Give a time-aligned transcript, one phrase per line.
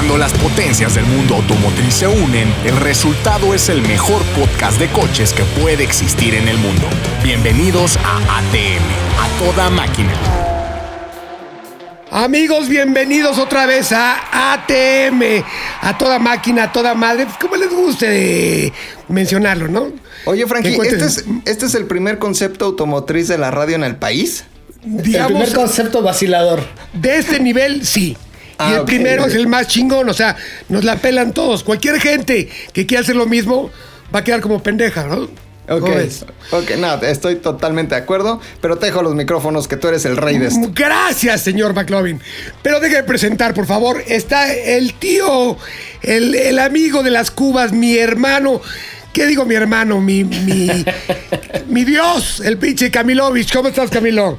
[0.00, 4.88] Cuando las potencias del mundo automotriz se unen, el resultado es el mejor podcast de
[4.88, 6.86] coches que puede existir en el mundo.
[7.22, 8.80] Bienvenidos a ATM,
[9.18, 10.10] a toda máquina.
[12.10, 15.44] Amigos, bienvenidos otra vez a ATM,
[15.82, 18.72] a toda máquina, a toda madre, pues, como les guste
[19.08, 19.92] mencionarlo, ¿no?
[20.24, 23.96] Oye, Frankie, ¿este es, este es el primer concepto automotriz de la radio en el
[23.96, 24.44] país?
[24.82, 26.62] El Digamos, primer concepto vacilador.
[26.94, 28.16] de este nivel, sí.
[28.60, 30.36] Ah, y el ok, primero es el más chingón, o sea,
[30.68, 31.64] nos la pelan todos.
[31.64, 33.70] Cualquier gente que quiera hacer lo mismo
[34.14, 35.28] va a quedar como pendeja, ¿no?
[35.70, 35.88] Ok,
[36.50, 40.16] ok, no, estoy totalmente de acuerdo, pero te dejo los micrófonos que tú eres el
[40.16, 40.68] rey de esto.
[40.74, 42.20] Gracias, señor McLovin.
[42.60, 44.02] Pero déjeme presentar, por favor.
[44.08, 45.56] Está el tío,
[46.02, 48.60] el, el amigo de las cubas, mi hermano.
[49.12, 50.00] ¿Qué digo mi hermano?
[50.00, 50.68] Mi, mi,
[51.68, 53.52] mi Dios, el pinche Camilovich.
[53.52, 54.38] ¿Cómo estás, Camilo?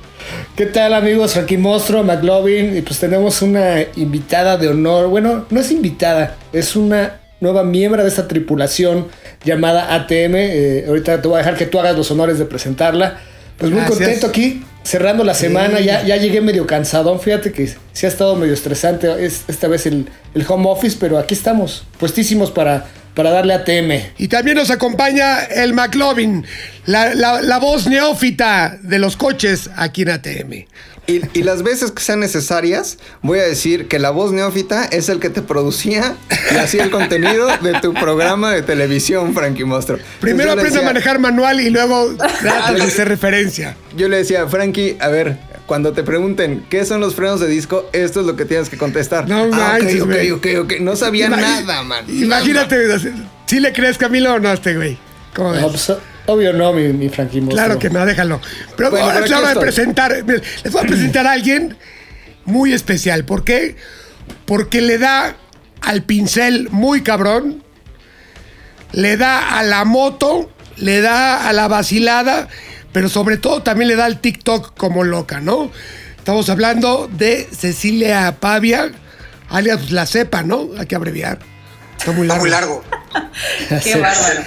[0.55, 1.33] ¿Qué tal amigos?
[1.33, 2.77] Frankie Monstro, McLovin.
[2.77, 5.09] Y pues tenemos una invitada de honor.
[5.09, 9.07] Bueno, no es invitada, es una nueva miembro de esta tripulación
[9.43, 10.35] llamada ATM.
[10.35, 13.19] Eh, ahorita te voy a dejar que tú hagas los honores de presentarla.
[13.57, 13.99] Pues muy Gracias.
[13.99, 15.81] contento aquí, cerrando la semana.
[15.81, 17.19] Ya, ya llegué medio cansadón.
[17.19, 21.17] Fíjate que sí ha estado medio estresante es, esta vez el, el home office, pero
[21.17, 24.13] aquí estamos, puestísimos para, para darle ATM.
[24.17, 26.45] Y también nos acompaña el McLovin,
[26.85, 30.65] la, la- la voz neófita de los coches aquí en ATM.
[31.07, 35.09] Y, y las veces que sean necesarias, voy a decir que la voz neófita es
[35.09, 36.15] el que te producía
[36.53, 39.97] y hacía el contenido de tu programa de televisión, Frankie Monstruo.
[40.21, 43.75] Primero aprende a manejar manual y luego trata de hacer referencia.
[43.97, 45.37] Yo le decía, Frankie, a ver,
[45.71, 48.77] cuando te pregunten qué son los frenos de disco, esto es lo que tienes que
[48.77, 49.29] contestar.
[49.29, 50.31] No ah, ok, manches, ok, güey.
[50.31, 50.73] ok, ok.
[50.81, 52.03] No sabía Ima- nada, man.
[52.09, 52.75] Imagínate,
[53.45, 54.97] si le crees, Camilo, o no a este güey?
[55.33, 55.61] ¿Cómo ves?
[55.61, 55.93] No, pues,
[56.25, 57.39] obvio no, mi, mi Frankie.
[57.47, 58.41] Claro que no, déjalo.
[58.75, 60.23] Pero Bueno, ahora es la aquí hora de presentar.
[60.25, 61.77] Miren, Les voy a presentar a alguien
[62.43, 63.23] muy especial.
[63.23, 63.77] ¿Por qué?
[64.43, 65.37] Porque le da
[65.79, 67.63] al pincel muy cabrón,
[68.91, 72.49] le da a la moto, le da a la vacilada,
[72.93, 75.71] pero sobre todo también le da al TikTok como loca, ¿no?
[76.17, 78.91] Estamos hablando de Cecilia Pavia,
[79.49, 80.69] alias la cepa, ¿no?
[80.77, 81.39] Hay que abreviar.
[81.97, 82.83] Está muy largo.
[83.83, 84.41] Qué bárbaro.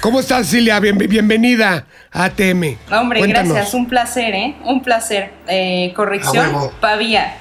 [0.00, 0.80] ¿Cómo estás, Cecilia?
[0.80, 2.76] Bien- bienvenida a ATM.
[2.90, 3.52] Hombre, Cuéntanos.
[3.54, 3.74] gracias.
[3.74, 4.56] Un placer, ¿eh?
[4.64, 5.32] Un placer.
[5.48, 6.72] Eh, corrección, A huevo.
[6.80, 7.36] Pavía.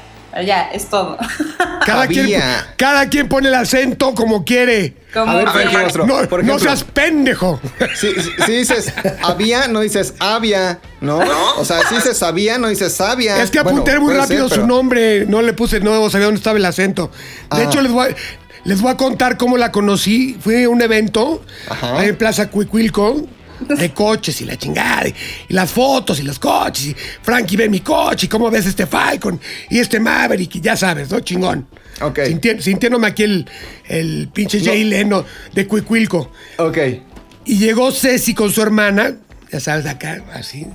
[0.45, 1.17] Ya, es todo.
[1.85, 2.73] Cada quien, Había.
[2.77, 4.93] cada quien pone el acento como quiere.
[5.11, 7.59] Como A ver, que- No, por no ejemplo, seas pendejo.
[7.95, 8.93] Si, si- si dices
[9.23, 11.19] había, no dices había, ¿no?
[11.57, 13.41] O sea, si dices sabía, no dices sabia.
[13.41, 15.25] Es que Bueno, apunté muy rápido ser, su pero- nombre.
[15.25, 17.11] No le puse nuevo, sabía dónde estaba el acento.
[17.55, 17.63] De Ah.
[17.63, 18.15] hecho, les voy, a,
[18.63, 20.37] les voy a contar cómo la conocí.
[20.39, 21.97] Fui a un evento Ajá.
[21.99, 23.27] ahí en Plaza Cuicuilco
[23.67, 25.07] de coches y la chingada.
[25.07, 25.13] Y,
[25.49, 26.87] y las fotos y los coches.
[26.87, 29.39] Y Frankie ve mi coche y cómo ves este Falcon
[29.69, 30.55] y este Maverick.
[30.55, 31.19] Y ya sabes, ¿no?
[31.19, 31.67] Chingón.
[32.01, 32.19] Ok.
[32.19, 33.49] Sinti- sintiéndome aquí el,
[33.87, 36.31] el pinche Jay Leno de Cuicuilco.
[36.57, 36.77] Ok.
[37.45, 39.15] Y llegó Ceci con su hermana,
[39.51, 40.67] ya sabes, acá, así.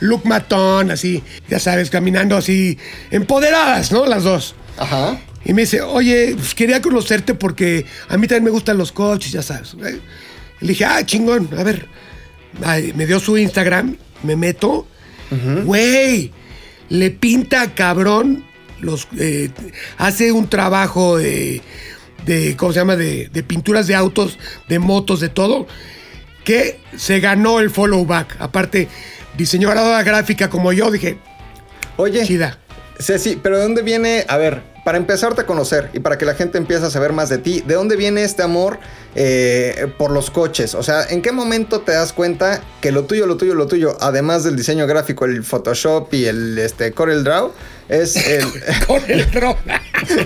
[0.00, 2.78] Look matón, así, ya sabes, caminando así,
[3.10, 4.04] empoderadas, ¿no?
[4.06, 4.54] Las dos.
[4.76, 5.18] Ajá.
[5.44, 9.32] Y me dice, oye, pues, quería conocerte porque a mí también me gustan los coches,
[9.32, 9.74] ya sabes.
[10.64, 11.86] Le dije, ah, chingón, a ver.
[12.62, 14.86] Ay, me dio su Instagram, me meto.
[15.64, 16.30] Güey,
[16.88, 18.44] le pinta cabrón
[18.80, 19.08] los...
[19.18, 19.50] eh,
[19.98, 21.60] hace un trabajo de,
[22.24, 22.96] de, ¿cómo se llama?
[22.96, 24.38] De, de pinturas de autos,
[24.68, 25.66] de motos, de todo,
[26.44, 28.36] que se ganó el follow back.
[28.38, 28.88] Aparte,
[29.36, 31.18] diseñadora gráfica como yo, dije,
[31.96, 32.58] Oye, chida.
[32.98, 34.24] Ceci, pero ¿de dónde viene?
[34.28, 37.28] A ver, para empezarte a conocer y para que la gente empiece a saber más
[37.28, 38.78] de ti, ¿de dónde viene este amor
[39.14, 40.74] eh, por los coches?
[40.74, 43.96] O sea, ¿en qué momento te das cuenta que lo tuyo, lo tuyo, lo tuyo,
[44.00, 47.52] además del diseño gráfico, el Photoshop y el este, Corel Draw,
[47.88, 48.44] es el...
[48.86, 49.56] Con el ro-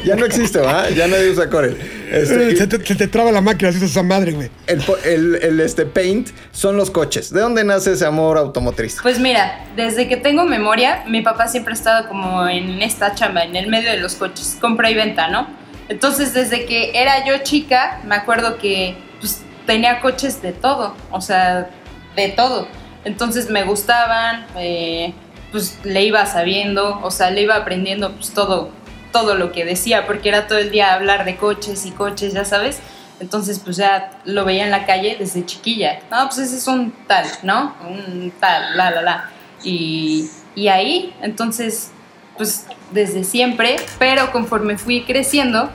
[0.05, 0.89] ya no existe, ¿va?
[0.91, 1.77] Ya nadie usa Corel.
[2.11, 4.51] Este, se, te, se te traba la máquina, así es esa madre, güey.
[4.67, 7.33] el, po- el- el, este, Paint son los coches.
[7.33, 8.99] ¿De dónde nace ese amor automotriz?
[9.03, 13.45] Pues mira, desde que tengo memoria, mi papá siempre ha estado como en esta chamba,
[13.45, 15.47] en el medio de los coches, compra y venta, ¿no?
[15.89, 21.21] Entonces, desde que era yo chica, me acuerdo que pues, tenía coches de todo, o
[21.21, 21.71] sea,
[22.17, 22.69] de todo.
[23.05, 25.15] Entonces me gustaban, eh,
[25.53, 28.71] pues le iba sabiendo, o sea, le iba aprendiendo pues todo,
[29.13, 32.45] todo lo que decía, porque era todo el día hablar de coches y coches, ya
[32.45, 32.81] sabes.
[33.21, 36.01] Entonces, pues ya lo veía en la calle desde chiquilla.
[36.11, 37.75] No, pues ese es un tal, ¿no?
[37.89, 39.31] Un tal, la, la, la.
[39.65, 41.91] Y, y ahí, entonces,
[42.37, 45.69] pues desde siempre, pero conforme fui creciendo,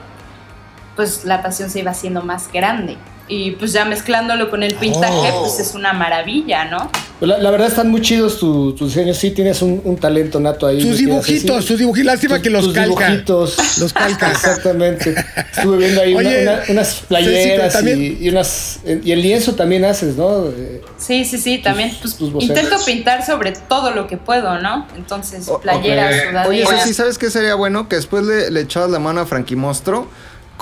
[0.96, 2.98] pues la pasión se iba haciendo más grande.
[3.30, 5.42] Y pues ya mezclándolo con el pintaje, Oh.
[5.44, 6.92] pues es una maravilla, ¿no?
[7.22, 9.16] La, la verdad están muy chidos tu- tus diseños.
[9.18, 10.80] Sí, tienes un, un talento nato ahí.
[10.80, 12.06] Querida dibujitos, sus dibujitos.
[12.06, 13.08] Lástima que los tus calca.
[13.08, 13.80] dibujitos.
[13.80, 14.30] Los calca.
[14.30, 15.16] Exactamente.
[15.56, 18.80] Estuve viendo ahí Oye, una- unas playeras y, y unas.
[19.06, 20.48] Y el lienzo también haces, ¿no?
[20.50, 24.86] Eh, Sí, sí, sí, también pues, tus intento pintar sobre todo lo que puedo, ¿no?
[24.98, 26.48] Entonces, playeras, ok.
[26.50, 26.66] Oye.
[26.66, 27.88] Ceci, ¿sabes qué sería bueno?
[27.88, 30.10] Que después le, le echabas la mano a Frankie Mostro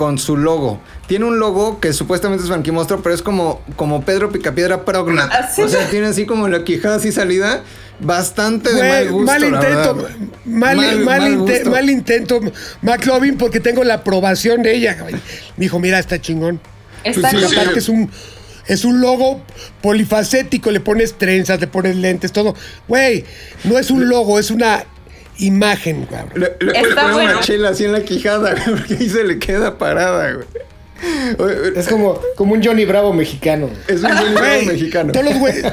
[0.02, 0.82] con su logo.
[1.06, 5.30] Tiene un logo que supuestamente es Frankie Mostro, pero es como, como Pedro Picapiedra Prognat.
[5.32, 5.62] Ah, sí.
[5.62, 7.62] O sea, tiene así como la quijada así salida.
[8.00, 9.26] Bastante de Güey, mal gusto.
[9.32, 10.10] mal la intento, verdad.
[10.46, 11.70] mal, mal, mal inte- gusto.
[11.70, 12.40] mal intento,
[12.82, 14.98] McLovin, porque tengo la aprobación de ella.
[15.00, 15.14] güey.
[15.14, 16.60] Me dijo, mira, está chingón.
[17.04, 17.50] Está Y chido.
[17.62, 18.10] aparte es un,
[18.66, 19.44] es un logo
[19.84, 22.56] polifacético, le pones trenzas, le pones lentes, todo.
[22.88, 23.24] Güey,
[23.66, 24.84] no es un logo, es una
[25.46, 26.22] imagen, güey.
[26.36, 27.32] Le, le Está puede poner bueno.
[27.34, 30.46] una chela así en la quijada, güey, porque ahí se le queda parada, güey.
[31.76, 33.70] Es como, como un Johnny Bravo mexicano.
[33.88, 35.12] Es un buen Güey, mexicano.
[35.12, 35.66] Todos los güeyes,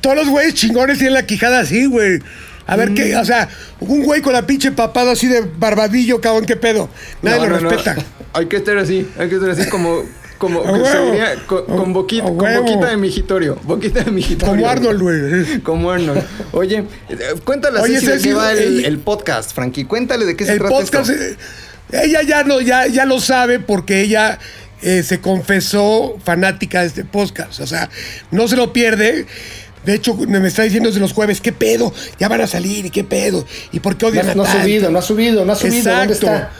[0.00, 2.20] todos los güeyes chingones tienen la quijada así, güey.
[2.66, 3.20] A ver qué, Mm.
[3.20, 3.48] o sea,
[3.80, 6.88] un güey con la pinche papada así de barbadillo, cabrón, qué pedo.
[7.22, 7.70] Nadie No, lo no, no.
[7.70, 7.96] respeta.
[8.34, 10.02] Hay que estar así, hay que estar así como,
[10.38, 12.38] como con, boquita, con
[12.80, 14.54] de mijitorio, boquita de mijitorio.
[14.54, 15.60] Como Arnold, güey.
[15.62, 16.22] Como Arnold.
[16.52, 19.84] Oye, eh, cuéntale Oye, así de qué va el, el podcast, Frankie.
[19.84, 21.42] Cuéntale de qué se El trata podcast, esto.
[21.92, 24.38] eh, ella ya no, ya, ya lo sabe porque ella
[24.82, 27.58] eh, se confesó fanática de este podcast.
[27.60, 27.90] O sea,
[28.30, 29.26] no se lo pierde.
[29.84, 31.92] De hecho, me está diciendo desde los jueves, ¿qué pedo?
[32.18, 33.44] Ya van a salir, ¿y qué pedo?
[33.72, 35.90] ¿Y por qué No, odian a no ha subido, no ha subido, no ha subido.
[35.90, 36.26] ¿Dónde Exacto.
[36.26, 36.50] está?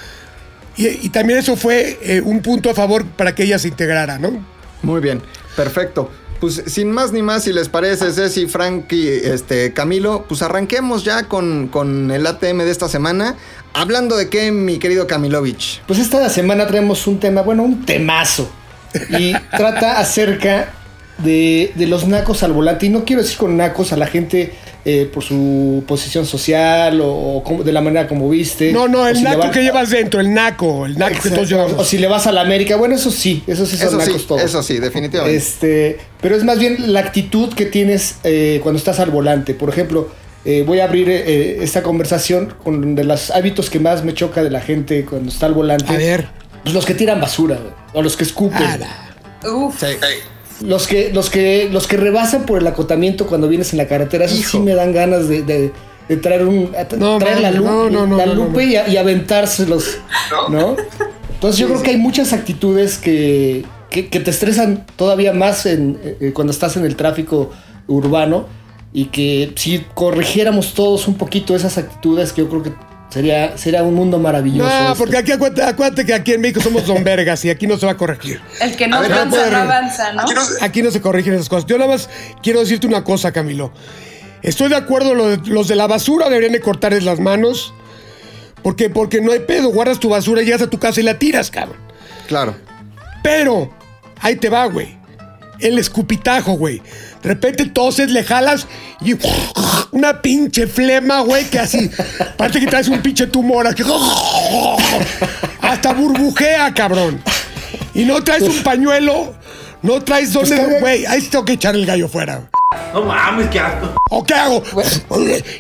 [0.79, 4.19] Y, y también eso fue eh, un punto a favor para que ella se integrara,
[4.19, 4.43] ¿no?
[4.83, 5.21] Muy bien,
[5.57, 6.11] perfecto.
[6.41, 11.25] Pues sin más ni más, si les parece, Ceci, Frankie, este, Camilo, pues arranquemos ya
[11.25, 13.37] con, con el ATM de esta semana.
[13.73, 15.83] Hablando de qué, mi querido Camilovich.
[15.87, 18.49] Pues esta semana traemos un tema, bueno, un temazo.
[19.11, 20.73] Y trata acerca
[21.19, 22.87] de, de los nacos al volante.
[22.87, 24.53] Y no quiero decir con nacos a la gente
[24.85, 28.73] eh, por su posición social o, o como- de la manera como viste.
[28.73, 31.49] No, no, el si naco van- que llevas dentro, el naco, el naco que todos
[31.49, 31.75] llevamos.
[31.77, 32.77] O si le vas a la América.
[32.77, 34.43] Bueno, eso sí, eso sí son Eso sí, nacos todos.
[34.43, 35.37] eso sí, definitivamente.
[35.37, 39.55] Este, pero es más bien la actitud que tienes eh, cuando estás al volante.
[39.55, 40.09] Por ejemplo,
[40.45, 44.43] eh, voy a abrir eh, esta conversación con de los hábitos que más me choca
[44.45, 45.93] de la gente cuando está al volante.
[45.93, 46.29] A ver.
[46.63, 48.83] Pues los que tiran basura, güey, o los que escupen.
[49.45, 49.87] Uf, Sí.
[50.61, 54.25] Los que, los que, los que rebasan por el acotamiento cuando vienes en la carretera,
[54.27, 54.51] Hijo.
[54.51, 55.73] sí me dan ganas de, de-
[56.09, 58.65] de traer un No, traer la, mames, lu- no, no, no, la no, no, lupe
[58.65, 58.73] no.
[58.73, 59.99] Y, a- y aventárselos,
[60.49, 60.75] ¿no?
[61.35, 65.99] Entonces yo creo que hay muchas actitudes que, que, que te estresan todavía más en,
[66.03, 67.51] eh, cuando estás en el tráfico
[67.87, 68.47] urbano
[68.93, 72.73] y que si corrigiéramos todos un poquito esas actitudes, que yo creo que
[73.11, 74.69] sería, sería un mundo maravilloso.
[74.69, 74.99] No, este.
[74.99, 77.87] porque aquí acuérdate, acuérdate que aquí en México somos don vergas y aquí no se
[77.87, 78.41] va a corregir.
[78.61, 80.23] el que no A ver, avanza, no puede- no avanza, ¿no?
[80.61, 81.67] Aquí no se corrigen esas cosas.
[81.67, 82.09] Yo nada más
[82.43, 83.73] quiero decirte una cosa, Camilo.
[84.43, 87.73] Estoy de acuerdo, lo de- los de la basura deberían de cortarles las manos.
[88.63, 91.51] Porque, porque no hay pedo, guardas tu basura, llegas a tu casa y la tiras,
[91.51, 91.77] cabrón.
[92.27, 92.57] Claro.
[93.23, 93.71] Pero,
[94.21, 94.99] ahí te va, güey.
[95.61, 96.83] El escupitajo, güey.
[97.23, 98.67] De repente toses, le jalas
[99.01, 99.15] y
[99.91, 101.91] una pinche flema, güey, que así.
[102.37, 103.83] Parece que traes un pinche tumor aquí.
[105.61, 107.21] Hasta burbujea, cabrón.
[107.95, 109.35] Y no traes un pañuelo,
[109.83, 110.81] no traes cabrón.
[110.81, 112.49] Güey, ahí sí tengo que echar el gallo fuera.
[112.93, 113.89] No mames, qué asco.
[114.11, 114.63] ¿O qué hago?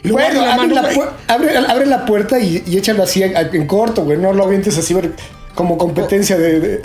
[0.04, 0.96] Y luego Bueno, la abre, mano, la güey.
[0.96, 4.18] pu- abre- abre la puerta y, y échalo así en, en corto, güey.
[4.18, 4.94] No lo avientes así
[5.54, 6.82] como competencia de, de-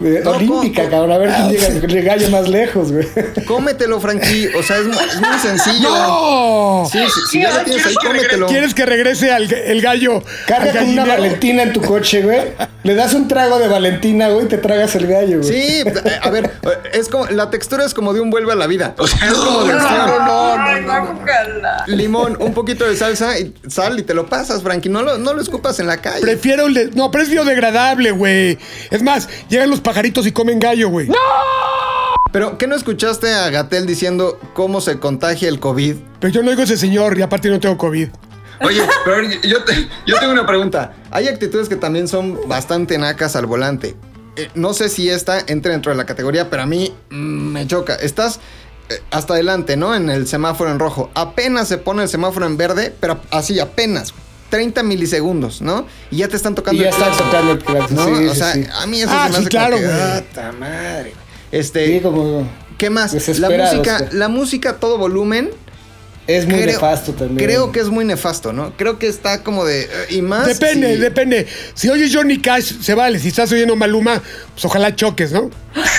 [0.00, 1.12] No, olímpica, cabrón.
[1.12, 3.06] A ver quién llega el gallo más lejos, güey.
[3.46, 4.48] Cómetelo, Frankie.
[4.58, 5.88] O sea, es, mu- es muy sencillo.
[5.92, 6.88] ¡No!
[6.90, 8.46] Sí, sí, si ya lo tienes ahí, cómetelo.
[8.46, 10.22] ¿Quieres que regrese al, el gallo?
[10.46, 11.04] Carga con una?
[11.04, 12.40] Valentina en tu coche, güey.
[12.82, 15.48] Le das un trago de Valentina, güey, y te tragas el gallo, güey.
[15.48, 16.50] Sí, eh, a ver,
[16.92, 18.94] es como, la textura es como de un vuelve a la vida.
[18.98, 20.10] O sea, es como de acción.
[20.20, 21.84] Ay, guácala.
[21.86, 24.88] Limón, un poquito de salsa y sal y te lo pasas, Frankie.
[24.90, 26.20] No lo, no lo escupas en la calle.
[26.20, 28.58] Prefiero el de- No, pero es biodegradable, güey.
[28.90, 31.08] Es más, llegan los pajaritos y comen gallo, güey.
[32.32, 35.94] Pero, ¿qué no escuchaste a Gatel diciendo cómo se contagia el COVID?
[36.18, 38.08] Pero yo no digo ese señor y aparte no tengo COVID.
[38.62, 40.94] Oye, pero yo, te- yo tengo una pregunta.
[41.12, 43.94] Hay actitudes que también son bastante nacas al volante.
[44.36, 47.14] Eh, no sé si esta entra dentro de la categoría, pero a mí mm,
[47.52, 47.94] me choca.
[47.94, 48.40] Estás
[48.88, 49.94] eh, hasta adelante, ¿no?
[49.94, 51.10] En el semáforo en rojo.
[51.14, 54.12] Apenas se pone el semáforo en verde, pero así, apenas.
[54.54, 55.86] 30 milisegundos, ¿no?
[56.12, 58.18] Y ya te están Y tocando ya el están tocando el claxon, ¿no?
[58.18, 58.64] sí, o sea, sí.
[58.72, 60.46] a mí eso Ah, se me sí, hace claro, como que, güey.
[60.46, 61.12] "Ah, madre, güey".
[61.50, 62.48] Este, Sí, como...
[62.78, 63.12] ¿Qué más?
[63.38, 64.10] La música, güey.
[64.12, 65.50] la música a todo volumen
[66.26, 67.36] Es muy nefasto también.
[67.48, 68.76] Creo que es muy nefasto, ¿no?
[68.76, 69.82] Creo que está como de.
[69.82, 70.46] eh, Y más.
[70.46, 71.46] Depende, si- depende.
[71.74, 73.18] Si oyes Johnny Cash, se vale.
[73.18, 74.22] Si estás oyendo Maluma,
[74.54, 75.50] pues ojalá choques, ¿no?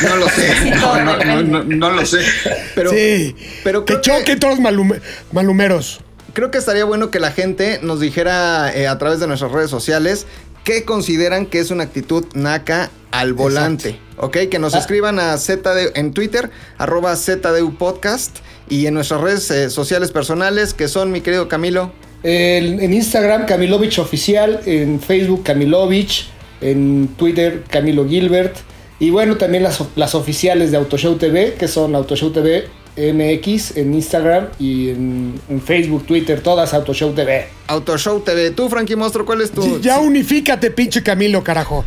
[0.02, 0.72] No lo sé.
[0.72, 1.44] No, todo no, no, depende.
[1.44, 2.20] no, no lo sé.
[2.76, 3.36] Pero, sí.
[3.64, 5.00] pero que choquen todos los malume-
[5.32, 6.00] malumeros.
[6.36, 9.70] Creo que estaría bueno que la gente nos dijera eh, a través de nuestras redes
[9.72, 10.28] sociales
[10.66, 14.00] qué consideran que es una actitud naca al volante.
[14.18, 14.38] ¿Ok?
[14.52, 14.80] Que nos Ah.
[14.80, 18.38] escriban a ZD en Twitter, arroba ZDU Podcast,
[18.70, 21.92] y en nuestras redes eh, sociales personales, que son, mi querido Camilo.
[22.24, 24.60] El- en Instagram, Camilovich Oficial.
[24.66, 26.28] En Facebook, Camilovich.
[26.62, 28.56] En Twitter, Camilo Gilbert.
[29.00, 32.66] Y bueno, también las, las oficiales de Autoshow TV, que son Autoshow TV
[32.98, 37.48] MX en Instagram y en, en Facebook, Twitter, todas Autoshow TV.
[37.68, 38.52] Autoshow TV.
[38.52, 39.62] Tú, Frankie Monstruo, ¿cuál es tu...?
[39.62, 41.84] Sí, Ya unifícate, pinche Camilo, carajo.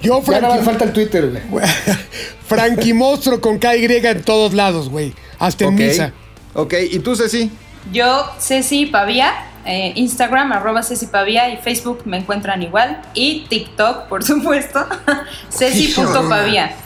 [0.00, 1.66] Yo, Ya Frankie, falta el Twitter, güey.
[2.46, 5.12] Frankie Monstruo con KY en todos lados, güey.
[5.38, 6.12] Hasta en misa.
[6.54, 7.50] Ok, ¿y tú, Ceci?
[7.92, 9.32] Yo, Ceci Pavía,
[9.64, 13.02] eh, Instagram, arroba Ceci Pavía y Facebook me encuentran igual.
[13.14, 14.86] Y TikTok, por supuesto,
[15.50, 16.76] Ceci.pavía.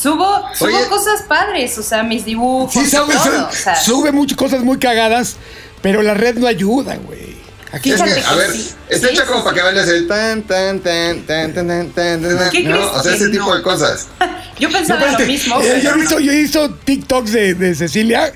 [0.00, 0.86] Subo, subo Oye.
[0.88, 3.48] cosas padres, o sea, mis dibujos, Sí, sabes, todo.
[3.48, 5.36] O sea, sube muchas cosas muy cagadas,
[5.82, 7.36] pero la red no ayuda, güey.
[7.72, 8.72] Aquí Es que, a que ver, sí.
[8.88, 9.44] está Sí, hecha sí, como sí.
[9.44, 12.90] para que bailes el Tan, tan, tan, tan, tan, tan, tan, tan, ¿Qué ¿no?
[12.92, 14.06] O sea, ese tipo de cosas.
[14.58, 15.60] yo No, pensaba lo espérate, mismo.
[15.60, 18.32] eh, yo, visto, yo visto TikToks de, de Cecilia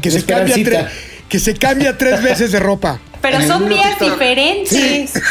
[0.00, 0.86] que De se, cambia tres,
[1.28, 3.00] que se cambia tres veces de ropa.
[3.20, 4.10] pero son días TikTok.
[4.12, 5.12] diferentes.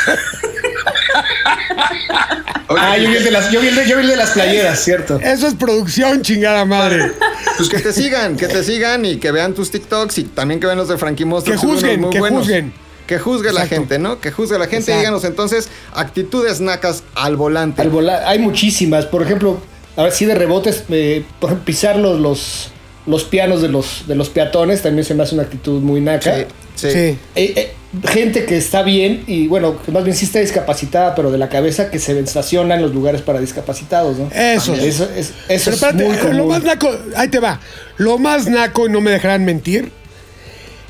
[2.67, 4.15] Oye, Ah, yo vi el de las, yo vi el de, yo vi el de
[4.15, 5.19] las playeras, cierto.
[5.19, 7.11] Eso es producción, chingada madre.
[7.57, 10.67] Pues que te sigan, que te sigan y que vean tus TikToks y también que
[10.67, 11.53] vean los de Frankie Monster.
[11.53, 12.41] Que juzguen, muy que buenos.
[12.41, 12.73] juzguen.
[13.07, 13.75] Que juzgue la Exacto.
[13.75, 14.21] gente, ¿no?
[14.21, 14.77] Que juzgue la gente.
[14.77, 14.99] Exacto.
[14.99, 17.81] Díganos entonces actitudes nacas al volante.
[17.81, 19.07] Al volar, hay muchísimas.
[19.07, 19.59] Por ejemplo,
[19.97, 22.69] a ver si de rebotes, eh, por ejemplo, pisar los, los,
[23.07, 26.35] los pianos de los, de los peatones también se me hace una actitud muy naca.
[26.35, 26.91] Sí, sí.
[26.91, 26.97] Sí.
[26.97, 27.17] Eh,
[27.55, 27.73] eh,
[28.08, 31.50] gente que está bien y bueno, que más bien sí está discapacitada, pero de la
[31.50, 34.29] cabeza que se estaciona en los lugares para discapacitados, ¿no?
[34.31, 34.75] Eso.
[34.75, 36.38] Eso es, eso es espérate, muy común.
[36.38, 37.60] lo más naco, ahí te va.
[37.98, 39.91] Lo más naco, y no me dejarán mentir,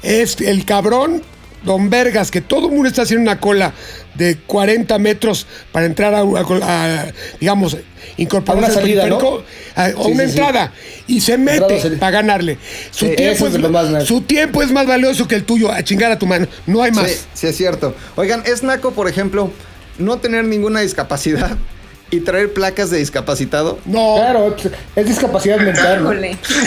[0.04, 1.22] es el cabrón
[1.64, 3.74] Don Vergas, que todo el mundo está haciendo una cola
[4.20, 6.24] de 40 metros para entrar a, a-
[7.02, 7.06] a,
[7.40, 7.76] digamos,
[8.18, 9.18] incorporarse A una al salida, ¿no?
[9.18, 9.44] periférico,
[9.76, 10.22] a, a Sí, una sí, sí.
[10.38, 10.74] entrada
[11.08, 12.58] y se o mete para ganarle.
[12.92, 16.12] Su, Sí, tiempo es, más su tiempo es más valioso que el tuyo, a chingar
[16.12, 16.48] a tu mano.
[16.68, 17.10] No hay más.
[17.10, 17.96] Sí, sí es cierto.
[18.16, 19.52] Oigan, es naco, por ejemplo,
[19.98, 21.58] no tener ninguna discapacidad
[22.12, 23.80] y traer placas de discapacitado.
[23.86, 24.16] No.
[24.18, 26.04] Claro, pues, es discapacidad mental.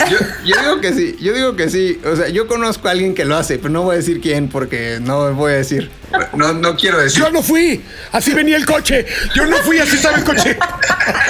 [0.09, 1.99] Yo, yo digo que sí, yo digo que sí.
[2.05, 4.47] O sea, yo conozco a alguien que lo hace, pero no voy a decir quién
[4.49, 5.89] porque no voy a decir.
[6.35, 7.19] no, no quiero decir.
[7.21, 7.81] Yo no fui,
[8.11, 9.05] así venía el coche.
[9.35, 10.57] Yo no fui, así estaba el coche.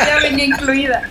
[0.07, 1.09] Ya venía incluida.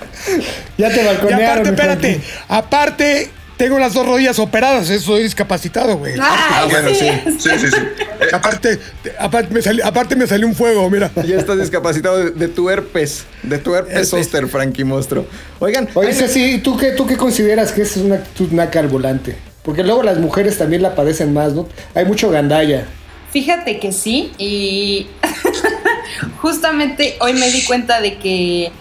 [0.78, 1.44] Ya te Y balconearon.
[1.44, 3.30] aparte, mi espérate, aparte,
[3.62, 6.14] tengo las dos rodillas operadas, eso soy discapacitado, güey.
[6.20, 7.10] Ah, Ay, bueno, sí.
[7.38, 7.76] Sí, sí, sí.
[8.20, 8.76] Eh, Aparte,
[9.20, 11.12] aparte, me salió, aparte me salió un fuego, mira.
[11.24, 14.08] Ya estás discapacitado de, de tu herpes, de tu herpes Herpes.
[14.08, 15.26] zóster, Frankie Monstruo.
[15.60, 19.36] Oigan, Oye, Ceci, ¿tú qué, ¿tú qué consideras que es una actitud naca al volante?
[19.62, 21.68] Porque luego las mujeres también la padecen más, ¿no?
[21.94, 22.84] Hay mucho gandalla.
[23.30, 25.06] Fíjate que sí, y
[26.40, 28.72] justamente hoy me di cuenta de que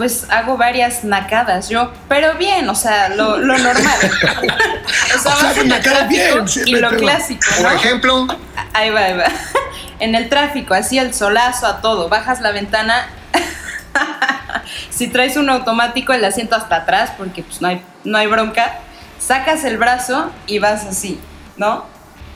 [0.00, 3.98] pues hago varias nacadas yo, pero bien, o sea, lo, lo normal.
[5.14, 7.70] o sea, O sea, vas en el nacadas tráfico bien, sí, y lo clásico, Por
[7.74, 8.26] ejemplo,
[8.72, 9.24] Ahí va, ahí va.
[9.98, 13.10] En el tráfico, así el solazo a todo, bajas la ventana.
[14.88, 18.78] si traes un automático, el asiento hasta atrás, porque pues no hay, no hay bronca,
[19.18, 21.20] sacas el brazo y vas así,
[21.58, 21.84] ¿no?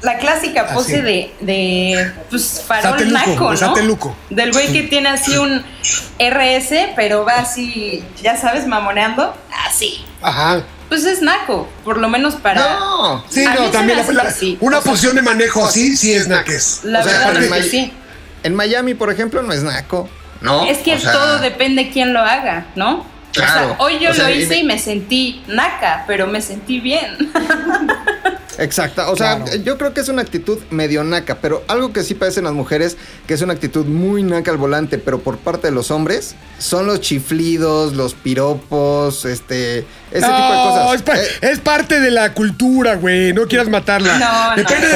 [0.04, 3.56] La clásica pose de, de pues farol Sateluco, naco, ¿no?
[3.56, 4.16] sateluco.
[4.30, 5.64] Del güey que tiene así un
[6.18, 9.34] RS, pero va así, ya sabes, mamoneando,
[9.66, 10.04] así.
[10.22, 10.62] Ajá.
[10.88, 12.60] Pues es naco, por lo menos para...
[12.78, 13.24] no.
[13.28, 16.80] Sí, no, también la- la- una posición de manejo así, sí es naques.
[16.84, 17.92] La O sea, verdad es que sí.
[18.42, 20.08] En Miami, por ejemplo, no es naco.
[20.42, 20.66] no.
[20.66, 23.06] Es que o sea, todo depende quién lo haga, ¿no?
[23.32, 23.52] Claro.
[23.64, 26.26] O sea, hoy yo O sea, lo y hice me- y me sentí naca, pero
[26.26, 27.16] me sentí bien.
[28.58, 29.10] Exacta.
[29.10, 32.44] O sea, yo creo que es una actitud medio naca, pero algo que sí padecen
[32.44, 32.96] las mujeres,
[33.26, 36.86] que es una actitud muy naca al volante, pero por parte de los hombres, son
[36.86, 39.84] los chiflidos, los piropos, este,
[40.14, 40.94] ese tipo de No, cosas.
[40.94, 43.32] es, pa- Eh, es parte de la cultura, güey.
[43.32, 44.16] No quieras matarla.
[44.18, 44.88] No, no, depende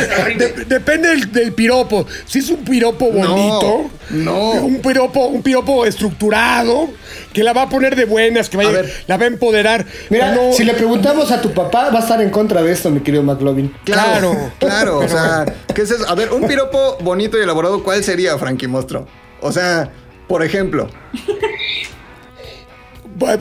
[0.48, 2.06] de- depende del, del piropo.
[2.26, 4.50] Si es un piropo No, bonito, no.
[4.52, 6.88] un piropo, un piropo estructurado,
[7.32, 8.92] que la va a poner de buenas, que vaya, A ver.
[9.06, 9.84] la va a empoderar.
[10.08, 12.88] Mira, No- si le preguntamos a tu papá, va a estar en contra de esto,
[12.90, 13.74] mi querido McLovin.
[13.84, 14.52] Claro, Claro.
[14.58, 15.44] claro, o sea,
[15.74, 16.08] ¿qué es eso?
[16.08, 19.06] A ver, un piropo bonito y elaborado, ¿cuál sería, Frankie Mostro?
[19.40, 19.90] O sea,
[20.28, 20.88] por ejemplo,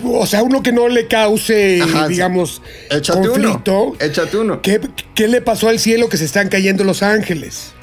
[0.03, 3.29] o sea, uno que no le cause, Ajá, digamos, Échate uno.
[3.31, 3.95] conflicto.
[3.99, 4.61] Échate uno.
[4.61, 4.79] ¿Qué,
[5.15, 7.73] ¿Qué le pasó al cielo que se están cayendo los ángeles?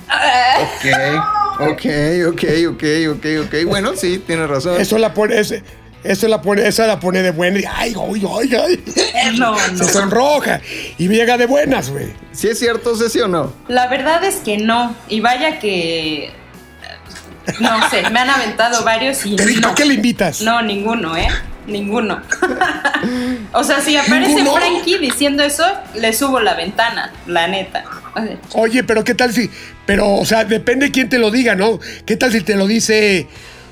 [0.57, 0.87] Ok,
[1.61, 1.87] ok,
[2.29, 3.55] ok, ok, ok, ok.
[3.67, 4.81] Bueno, sí, tienes razón.
[4.81, 5.63] Eso la pone, ese-
[6.03, 8.85] eso la pone, esa la pone de buena y ay, ay, ay, ay.
[9.39, 9.85] No, Se no.
[9.85, 10.61] sonroja
[10.99, 12.09] y me llega de buenas, güey.
[12.33, 13.53] ¿Sí es cierto, Ceci, o no?
[13.69, 14.95] La verdad es que no.
[15.09, 16.31] Y vaya que.
[17.61, 19.37] No sé, me han aventado varios y.
[19.37, 19.75] Pero ¿y no.
[19.75, 20.41] qué le invitas?
[20.43, 21.29] No, ninguno, ¿eh?
[21.67, 22.21] Ninguno.
[23.53, 24.57] o sea, si aparece ¿Ninguno?
[24.57, 27.85] Frankie diciendo eso, le subo la ventana, la neta.
[28.15, 29.51] O sea, Oye, pero ¿qué tal si?
[29.87, 31.81] Pero, o sea, depende quién te lo diga, ¿no?
[32.07, 33.29] ¿Qué tal si te lo dice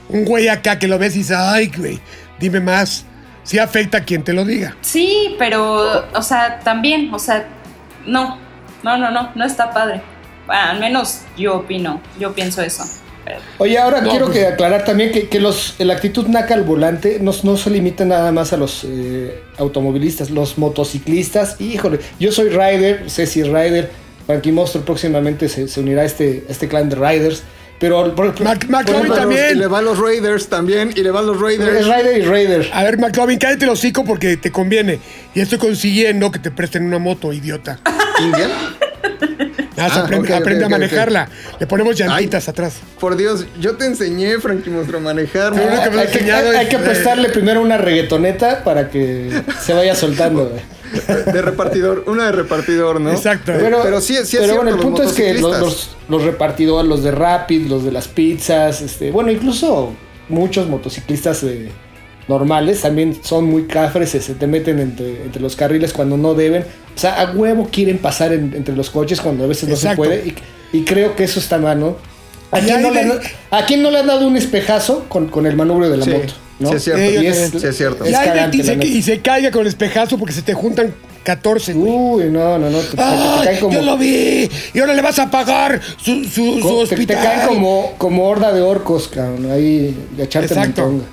[0.09, 2.01] un güey acá que lo ves y dice, ay, güey,
[2.39, 3.05] dime más?
[3.45, 4.77] Sí afecta a quien te lo diga.
[4.81, 7.47] Sí, pero, o sea, también, o sea,
[8.07, 8.39] no,
[8.83, 10.01] no, no, no, no está padre.
[10.47, 12.85] Bueno, al menos yo opino, yo pienso eso.
[13.59, 16.62] Oye, ahora No, quiero pues- que aclarar también que, que los, la actitud naca al
[16.64, 21.61] volante no, no se limita nada más a los eh, automovilistas, los motociclistas.
[21.61, 23.91] Híjole, yo soy rider, Ceci es rider,
[24.26, 27.43] Frankie Monster próximamente se, se unirá a este, a este clan de riders.
[27.79, 29.47] Pero por, Mac- McLovin también.
[29.50, 31.85] Y le va a los Raiders también, y le va a los es Raiders.
[31.87, 32.71] rider y raider.
[32.73, 35.00] A ver, McLovin, cállate el hocico porque te conviene.
[35.35, 37.81] Y estoy consiguiendo que te presten una moto, idiota.
[38.21, 38.50] ¿Indian?
[39.76, 41.29] Ah, aprende, a manejarla.
[41.59, 42.75] Le ponemos llantitas atrás.
[43.00, 45.55] Por Dios, yo te enseñé, Frankie Monstruo, a manejar.
[45.55, 50.52] Hay que, hay- hay que prestarle primero una reggaetoneta para que se vaya soltando.
[51.33, 53.11] De repartidor, una de repartidor, ¿no?
[53.12, 53.52] Exacto.
[53.59, 57.02] Pero, pero sí, sí pero bueno, el punto es que los, los, los repartidores, los
[57.02, 59.95] de Rapid, los de las pizzas, este, bueno, incluso
[60.29, 61.71] muchos motociclistas eh,
[62.29, 66.62] normales también son muy cafres, se, te meten entre, entre los carriles cuando no deben.
[66.95, 70.02] O sea, a huevo quieren pasar en- entre los coches cuando a veces no Exacto.
[70.05, 70.35] se puede.
[70.73, 71.97] Y, y creo que eso está mal, ¿no?
[72.50, 75.47] ¿A quién no, le, han- ¿A quién no le han dado un espejazo con, con
[75.47, 76.33] el manubrio de la Sí, moto?
[76.61, 76.69] ¿no?
[76.69, 77.02] sí es cierto.
[77.23, 77.50] Y es.
[77.59, 78.05] Sí es cierto.
[78.05, 81.73] Es cagante, y se, y se caiga con el espejazo porque se te juntan 14,
[81.73, 81.93] güey.
[81.93, 82.79] Uy, no, no, no.
[82.79, 84.50] Te, te- te caen como, Yo lo vi.
[84.75, 87.23] Y ahora le vas a pagar su, su, su co- te, te hospital.
[87.23, 89.50] caen como, como horda de orcos, cabrón.
[89.50, 90.83] Ahí de echarte Exacto.
[90.83, 91.05] montonga.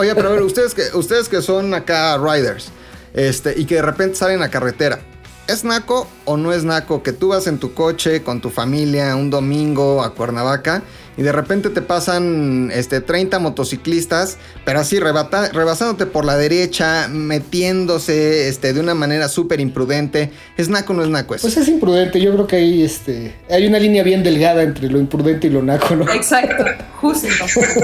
[0.00, 2.68] Oye, pero a ver, ustedes que, ustedes que son acá riders,
[3.12, 5.00] este, y que de repente salen a carretera,
[5.46, 9.14] ¿es naco o no es naco que tú vas en tu coche con tu familia
[9.14, 10.82] un domingo a Cuernavaca
[11.18, 17.08] y de repente te pasan este, 30 motociclistas, pero así rebata- rebasándote por la derecha,
[17.08, 20.30] metiéndose este, de una manera súper imprudente?
[20.56, 21.42] ¿Es naco o no es naco eso?
[21.42, 22.20] Pues es imprudente.
[22.22, 25.62] Yo creo que ahí este, hay una línea bien delgada entre lo imprudente y lo
[25.62, 26.10] naco, ¿no?
[26.10, 26.64] Exacto,
[27.00, 27.28] justo,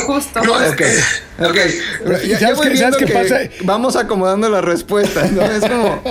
[0.07, 0.43] justo.
[0.45, 0.83] No, ok,
[1.41, 1.57] ok.
[2.07, 3.41] Ya, ya ¿Sabes voy viendo que pasa?
[3.63, 5.43] vamos acomodando las respuestas, ¿no?
[5.43, 6.03] Es como,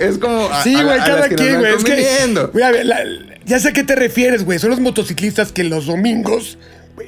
[0.00, 1.74] es como a- Sí, güey, cada quien, güey.
[1.74, 1.90] Es que.
[1.92, 2.48] conviniendo.
[2.52, 3.04] Güey, a ver, la-
[3.44, 4.58] ya sé a qué te refieres, güey.
[4.58, 6.58] Son los motociclistas que los domingos,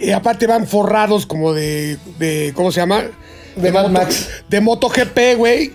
[0.01, 1.97] y aparte van forrados como de.
[2.19, 3.05] de ¿Cómo se llama?
[3.57, 4.29] De Mad Max.
[4.49, 5.73] De MotoGP, güey.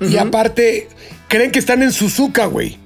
[0.00, 0.88] Y aparte,
[1.26, 2.78] creen que están en Suzuka, güey.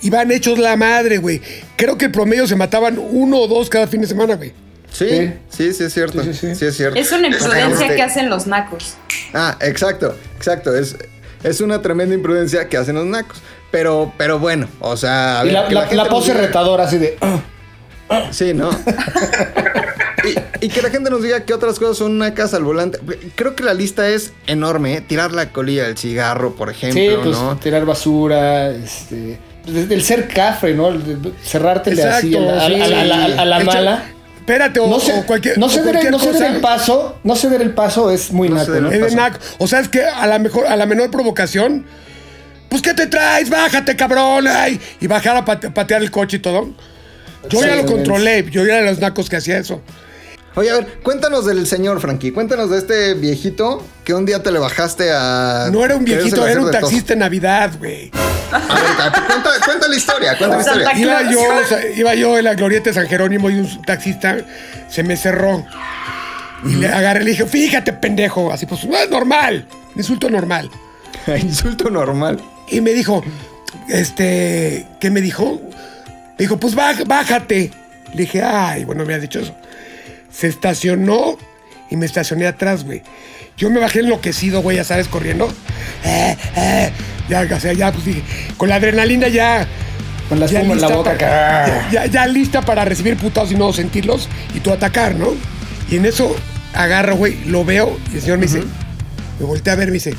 [0.00, 1.40] Y van hechos la madre, güey.
[1.76, 4.52] Creo que el promedio se mataban uno o dos cada fin de semana, güey.
[4.92, 5.32] Sí, Sí.
[5.48, 6.22] sí, sí es cierto.
[6.22, 6.64] Sí, Sí, sí, sí.
[6.66, 6.98] es cierto.
[6.98, 8.94] Es una imprudencia Este- que hacen los nacos.
[9.34, 10.74] Ah, exacto, exacto.
[10.74, 10.96] Es,
[11.44, 13.38] es una tremenda imprudencia que hacen los nacos.
[13.70, 15.40] Pero, pero bueno, o sea.
[15.40, 17.18] a Y la, que la- gente la nos pose retadora así de...
[17.20, 18.28] "Ah".
[18.30, 18.70] Sí, ¿no?
[20.60, 22.98] y, y que la gente nos diga qué otras cosas son nacas al volante.
[23.34, 25.00] Creo que la lista es enorme, ¿eh?
[25.02, 27.56] Tirar la colilla del cigarro, por ejemplo, Sí, pues ¿no?
[27.58, 29.38] tirar basura, este...
[29.66, 30.88] El, el ser cafre, ¿no?
[30.88, 34.02] El de- cerrártele así a la, a a la- a mala.
[34.48, 36.48] Espérate, o, No, o se, cualquier, no o cualquier no cosa.
[36.48, 38.88] el paso, no ceder el paso es muy No naco, ¿no?
[38.88, 39.16] el Es de paso.
[39.16, 39.38] naco.
[39.58, 41.84] O sea, es que a la mejor, a la menor provocación,
[42.70, 43.50] pues ¿qué te traes?
[43.50, 44.46] Bájate, cabrón.
[44.48, 46.70] Ay, y bajar a pate- patear el coche y todo.
[47.50, 48.46] Yo ya lo controlé.
[48.50, 49.82] Yo era de los nacos que hacía eso.
[50.54, 52.32] Oye, a ver, cuéntanos del señor, Frankie.
[52.32, 55.68] Cuéntanos de este viejito que un día te le bajaste a.
[55.70, 58.10] No era un viejito, era un taxista en Navidad, güey.
[58.50, 60.98] A ver, cuenta, cuenta la historia, cuenta la historia.
[60.98, 64.38] Iba yo, o sea, iba yo en la glorieta de San Jerónimo y un taxista
[64.88, 65.64] se me cerró.
[66.64, 68.52] Y le agarré y le dije, fíjate, pendejo.
[68.52, 69.66] Así pues, no es normal.
[69.94, 70.70] Insulto normal.
[71.26, 72.40] Insulto normal.
[72.68, 73.22] Y me dijo,
[73.88, 75.60] este, ¿qué me dijo?
[76.38, 77.70] Me dijo, pues bájate.
[78.12, 79.54] Le dije, ay, bueno, me ha dicho eso.
[80.30, 81.36] Se estacionó
[81.90, 83.02] y me estacioné atrás, güey.
[83.56, 85.52] Yo me bajé enloquecido, güey, ya sabes, corriendo.
[86.04, 86.90] Eh, eh.
[87.28, 88.22] Ya, o sea, ya, pues dije,
[88.56, 89.66] con la adrenalina ya.
[90.28, 91.10] Con la espuma en la boca.
[91.12, 91.88] acá.
[91.90, 95.28] ya, ya- ya lista para recibir putados y no sentirlos y tú atacar, ¿no?
[95.90, 96.34] Y en eso
[96.74, 98.62] agarro, güey, lo veo y el señor me dice,
[99.40, 100.14] me volteé a ver, me dice,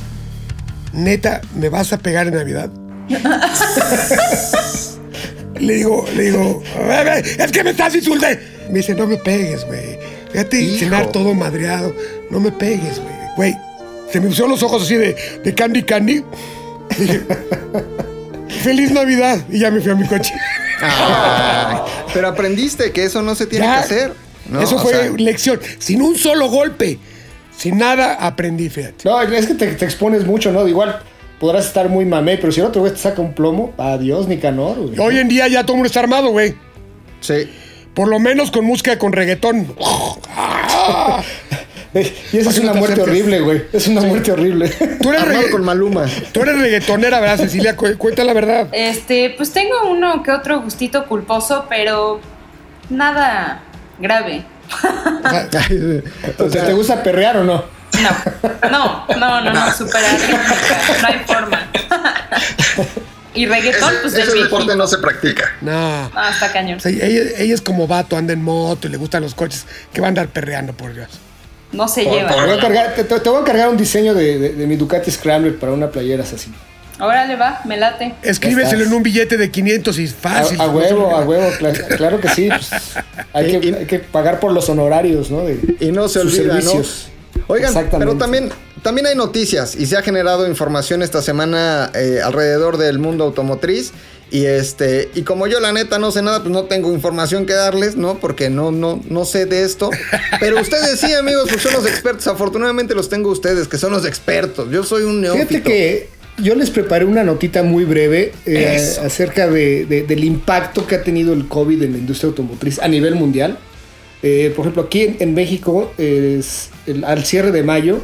[0.93, 2.69] neta, ¿me vas a pegar en Navidad?
[5.60, 8.39] le digo, le digo, "A ver, es que me estás insultando.
[8.69, 9.97] Me dice, no me pegues, güey.
[10.32, 10.79] Fíjate, Hijo.
[10.79, 11.93] cenar todo madreado.
[12.29, 13.15] No me pegues, güey.
[13.36, 13.58] Güey,
[14.12, 16.23] Se me pusieron los ojos así de, de candy candy.
[16.97, 17.21] Dije,
[18.63, 19.39] feliz Navidad.
[19.49, 20.34] Y ya me fui a mi coche.
[22.13, 23.73] Pero aprendiste que eso no se tiene Ya.
[23.75, 24.13] que hacer.
[24.49, 24.62] ¿no?
[24.62, 25.60] Eso fue sea, lección.
[25.79, 26.99] Sin un solo golpe.
[27.58, 29.03] Sin nada aprendí, fíjate.
[29.05, 30.67] No, es que te, te expones mucho, ¿no?
[30.67, 31.01] Igual
[31.39, 34.77] podrás estar muy mamé, pero si el otro güey te saca un plomo, adiós, Nicanor,
[34.79, 34.99] güey.
[34.99, 36.55] Hoy en día ya todo el mundo está armado, güey.
[37.21, 37.49] sí.
[38.00, 39.76] Por lo menos con música con reggaetón.
[42.32, 43.64] Y esa es una no te muerte horrible, güey.
[43.74, 44.70] Es una muerte horrible.
[45.02, 46.06] Tú eres, Armado regga- con Maluma.
[46.32, 47.76] tú eres reggaetonera, ¿verdad, Cecilia?
[47.76, 48.68] Cu- Cuenta la verdad.
[48.72, 52.22] Este, pues tengo uno que otro gustito culposo, pero
[52.90, 53.64] nada
[54.00, 54.46] grave.
[56.38, 57.66] O sea, ¿te gusta perrear o no?
[58.02, 60.16] No, no, no, no, no, superar.
[61.02, 61.68] No hay forma.
[63.34, 64.76] Y reggaetón, Ese, pues ese el deporte viejito.
[64.76, 65.44] no se practica.
[65.62, 65.72] No.
[66.15, 66.78] Ah, está cañón.
[66.78, 69.65] O sea, ella, ella es como vato, anda en moto y le gustan los coches.
[69.94, 71.08] Que va a andar perreando, por Dios.
[71.72, 72.30] No se Por- lleva.
[72.30, 74.76] por- Te voy a cargar, te, voy a cargar un diseño de, de- de mi
[74.76, 76.52] Ducati Scrambler para una playera así.
[77.00, 78.13] Órale, va, me late.
[78.24, 80.60] Escríbeselo en un billete de 500 y fácil.
[80.60, 82.50] a huevo, a huevo, cla- claro, que sí.
[82.50, 82.70] pues,
[83.34, 85.46] hay, que, hay que pagar por los honorarios, ¿no?
[85.46, 86.72] De Y no se sus olvida, ¿no?
[87.47, 88.49] Oigan, pero también,
[88.84, 93.91] también hay noticias y se ha generado información esta semana eh, alrededor del mundo automotriz.
[94.32, 97.54] Y este, y como yo la neta no sé nada, pues no tengo información que
[97.54, 98.19] darles, ¿no?
[98.19, 99.89] Porque no, no, no sé de esto.
[100.39, 102.28] Pero ustedes sí, amigos, pues son los expertos.
[102.28, 104.69] Afortunadamente los tengo ustedes, que son los expertos.
[104.69, 105.47] Yo soy un neófito.
[105.47, 106.10] Fíjate que
[106.43, 111.02] yo les preparé una notita muy breve eh, acerca de- de- del impacto que ha
[111.04, 113.58] tenido el COVID en la industria automotriz a nivel mundial.
[114.21, 117.99] Eh, por ejemplo, aquí en, en México, es el- al cierre de mayo,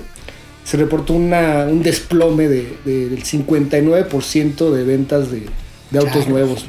[0.64, 5.44] se reportó una- un desplome de- de- del 59% de ventas de,
[5.92, 6.66] de autos nuevos.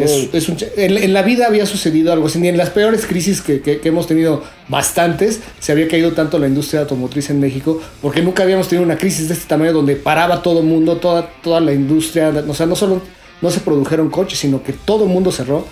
[0.00, 2.70] Es- es un ch- en, en la vida había sucedido algo así, ni en las
[2.70, 7.30] peores crisis que, que- que hemos tenido bastantes, se había caído tanto la industria automotriz
[7.30, 10.66] en México, porque nunca habíamos tenido una crisis de este tamaño donde paraba todo el
[10.66, 13.02] mundo, toda, toda la industria, o sea, no solo
[13.40, 15.64] no se produjeron coches, sino que todo el mundo cerró.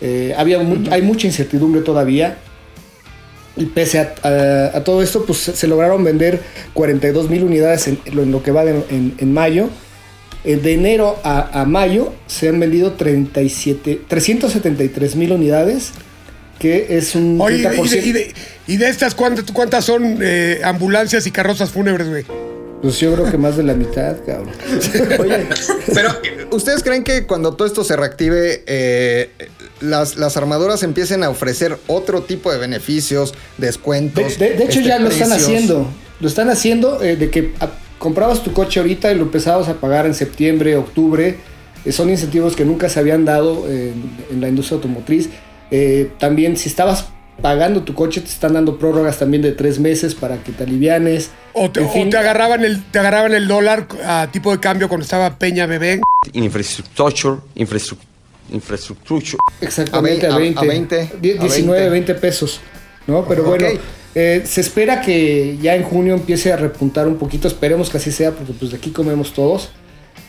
[0.00, 0.58] Eh, había
[0.90, 2.38] hay mucha incertidumbre todavía.
[3.56, 6.40] Y pese a, a- a todo esto, pues se, lograron vender
[6.72, 9.68] 42 mil unidades en, en lo que va de- en, en mayo.
[10.44, 15.92] Eh, De enero a, a mayo se han vendido 37, 373 mil unidades,
[16.58, 18.02] que es un Oye, y de, 30%.
[18.06, 18.34] y de-
[18.66, 22.24] y de estas, ¿cuántas, cuántas son eh, ambulancias y carrozas fúnebres, güey?
[22.82, 24.50] Pues yo creo que más de la mitad, cabrón.
[25.20, 25.46] Oye,
[25.94, 26.10] pero
[26.50, 29.30] ¿ustedes creen que cuando todo esto se reactive, eh,
[29.80, 34.36] las, las armadoras empiecen a ofrecer otro tipo de beneficios, De, descuentos?
[34.38, 35.48] de- de hecho, este, ya lo están precios?
[35.48, 35.86] haciendo.
[36.20, 39.74] Lo están haciendo eh, de que ah, comprabas tu coche ahorita y lo empezabas a
[39.74, 41.36] pagar en septiembre, octubre.
[41.84, 43.94] Eh, son incentivos que nunca se habían dado en,
[44.30, 45.28] en la industria automotriz.
[46.18, 47.06] También, si estabas
[47.40, 51.30] pagando tu coche, te están dando prórrogas también de tres meses para que te alivianes.
[51.54, 54.60] O te, En o fin, te agarraban el, te agarraban el dólar a tipo de
[54.60, 56.00] cambio cuando estaba Peña Bebé.
[56.32, 58.08] infrastructure, infrastructure,
[58.50, 59.38] infrastructure.
[59.60, 60.60] Exactamente, A a vein- 20.
[60.60, 61.90] a 20, Die- a 19, 20.
[61.90, 62.60] 20 pesos.
[63.06, 63.24] ¿no?
[63.26, 63.66] Pero bueno,
[64.14, 67.48] eh, se espera que ya en junio empiece a repuntar un poquito.
[67.48, 69.70] Esperemos que así sea, porque pues de aquí comemos todos.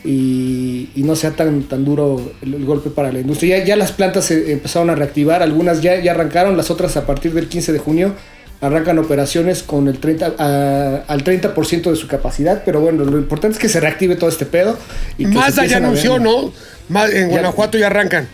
[0.04, 3.58] Y, y no sea tan, tan duro el, el golpe para la industria.
[3.58, 7.06] Ya, ya las plantas se empezaron a reactivar, algunas ya, ya arrancaron, las otras a
[7.06, 8.14] partir del 15 de junio
[8.60, 12.62] arrancan operaciones con el 30, a- al 30% de su capacidad.
[12.64, 14.78] Pero bueno, lo importante es que se reactive todo este pedo.
[15.18, 16.52] Y Mazda ya anunció, ¿no?
[17.12, 18.28] En Guanajuato ya arrancan.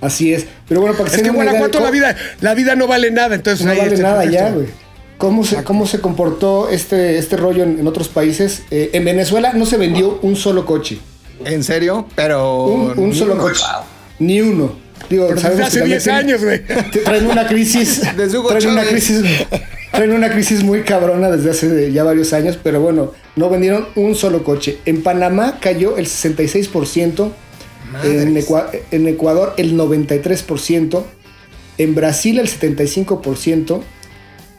[0.00, 0.46] Así es.
[0.68, 3.36] Pero bueno, para que Es que en Guanajuato la vida, la vida no vale nada,
[3.36, 4.66] entonces no vale está el nada ya, güey.
[5.22, 8.64] ¿Cómo se, ¿Cómo se comportó este, este rollo en, en otros países?
[8.72, 10.98] Eh, en Venezuela no se vendió un solo coche.
[11.44, 12.08] ¿En serio?
[12.16, 12.64] Pero.
[12.66, 13.42] Un, un ni solo uno.
[13.44, 13.62] coche.
[14.18, 14.72] Ni uno.
[15.08, 16.60] Digo, Pero hace que 10 también años, güey.
[17.04, 18.02] Traen una crisis.
[18.16, 19.04] Desde Hugo traen una Chávez.
[19.06, 19.46] crisis.
[19.92, 24.16] Traen una crisis muy cabrona desde hace ya varios años, pero bueno, no vendieron un
[24.16, 24.78] solo coche.
[24.86, 27.30] En Panamá cayó el 66%,
[28.02, 31.02] en, Ecua- en Ecuador el 93%,
[31.78, 33.82] en Brasil el 75%,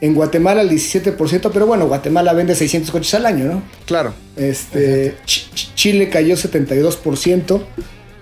[0.00, 3.62] en Guatemala el 17%, pero bueno, Guatemala vende 600 coches al año, ¿no?
[3.86, 4.12] Claro.
[4.36, 7.62] Este, Ch- Ch- Chile cayó 72%.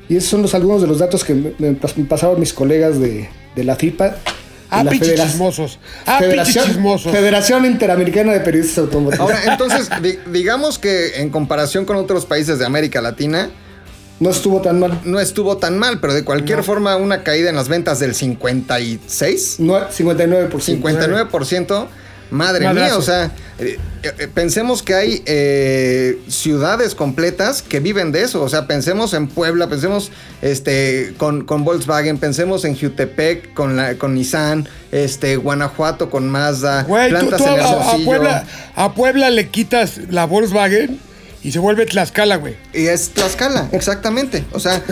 [0.08, 2.52] Y esos son los, algunos de los datos que me, me pas- me pasaron mis
[2.52, 4.16] colegas de, de la FIPA.
[4.70, 5.78] Ah, la pinche chismosos.
[6.06, 7.12] Ah, Federación, chismosos.
[7.12, 9.20] Federación Interamericana de Periodistas Automotrices.
[9.20, 13.50] Ahora, entonces, di- digamos que en comparación con otros países de América Latina,
[14.22, 15.00] no estuvo tan mal.
[15.04, 19.56] no estuvo tan mal, pero de cualquier forma, una caída en las ventas del 56,
[19.58, 20.50] No, 59%.
[20.50, 21.86] 59%,
[22.30, 22.86] Madre Madrazo.
[22.86, 28.40] mía, o sea, eh, eh, pensemos que hay eh, ciudades completas que viven de eso.
[28.42, 33.96] O sea, pensemos en Puebla, pensemos este, con, con Volkswagen, pensemos en Jutepec con, la,
[33.96, 37.98] con Nissan, este, Guanajuato con Mazda, Güey, tú, plantas tú en a, a.
[38.04, 41.00] Puebla, a Puebla le quitas la Volkswagen
[41.44, 42.54] y se vuelve Tlaxcala, güey.
[42.72, 44.44] Y es Tlaxcala, exactamente.
[44.52, 44.82] O sea,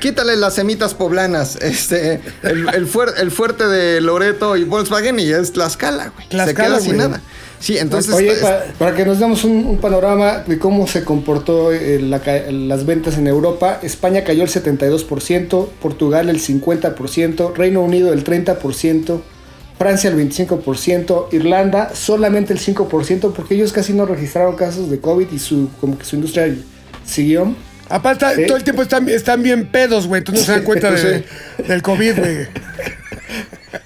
[0.00, 5.30] quítale las semitas poblanas, este, el, el fuer- el fuerte de Loreto y Volkswagen y
[5.30, 6.24] es Tlaxcala, güey.
[6.24, 7.08] Se Tlaxcala, queda sin güey.
[7.08, 7.20] nada.
[7.60, 8.12] Sí, entonces.
[8.12, 12.00] Oye, es- pa- para que nos demos un, un panorama de cómo se comportó eh,
[12.00, 18.24] la las ventas en Europa, España cayó el 72%, Portugal el 50%, Reino Unido el
[18.24, 19.20] 30%,
[19.82, 25.26] Francia el 25%, Irlanda solamente el 5%, porque ellos casi no registraron casos de COVID
[25.32, 26.54] y su, como que su industria
[27.04, 27.54] siguió.
[27.88, 28.46] Aparte, Sí.
[28.46, 30.20] todo el tiempo están, están bien pedos, güey.
[30.20, 31.24] Entonces no se dan cuenta de-
[31.68, 32.36] del COVID, güey.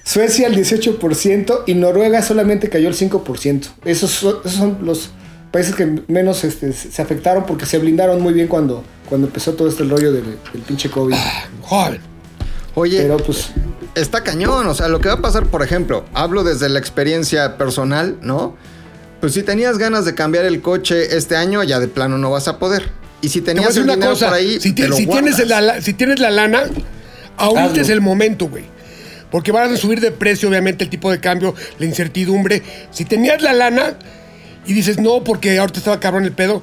[0.03, 3.67] Suecia el 18% y Noruega solamente cayó el 5%.
[3.85, 5.11] Esos son, esos son los
[5.51, 9.67] países que menos este, se afectaron porque se blindaron muy bien cuando, cuando empezó todo
[9.67, 11.15] este rollo del, del pinche COVID.
[11.63, 11.99] Joder.
[12.79, 13.49] Oye, Pero pues
[13.95, 14.67] está cañón.
[14.67, 18.55] O sea, lo que va a pasar, por ejemplo, hablo desde la experiencia personal, ¿no?
[19.19, 22.47] Pues si tenías ganas de cambiar el coche este año, ya de plano no vas
[22.47, 22.91] a poder.
[23.21, 24.27] Y si Te tenías decir el una dinero cosa.
[24.27, 25.49] por ahí, si, te lo si tienes guardas.
[25.49, 26.65] la, la- si tienes la lana,
[27.37, 27.81] ahorita Hazlo.
[27.81, 28.65] es el momento, güey.
[29.31, 32.61] Porque van a subir de precio, obviamente, el tipo de cambio, la incertidumbre.
[32.91, 33.97] Si tenías la lana
[34.67, 36.61] y dices, no, porque ahorita estaba cabrón el pedo,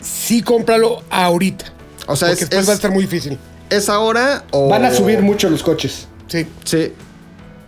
[0.00, 1.66] sí cómpralo ahorita.
[2.06, 3.38] O sea, porque es- después es- va a estar muy difícil.
[3.76, 4.68] ¿Es ahora o...?
[4.68, 6.06] van a subir mucho los coches.
[6.28, 6.46] Sí.
[6.64, 6.92] Sí.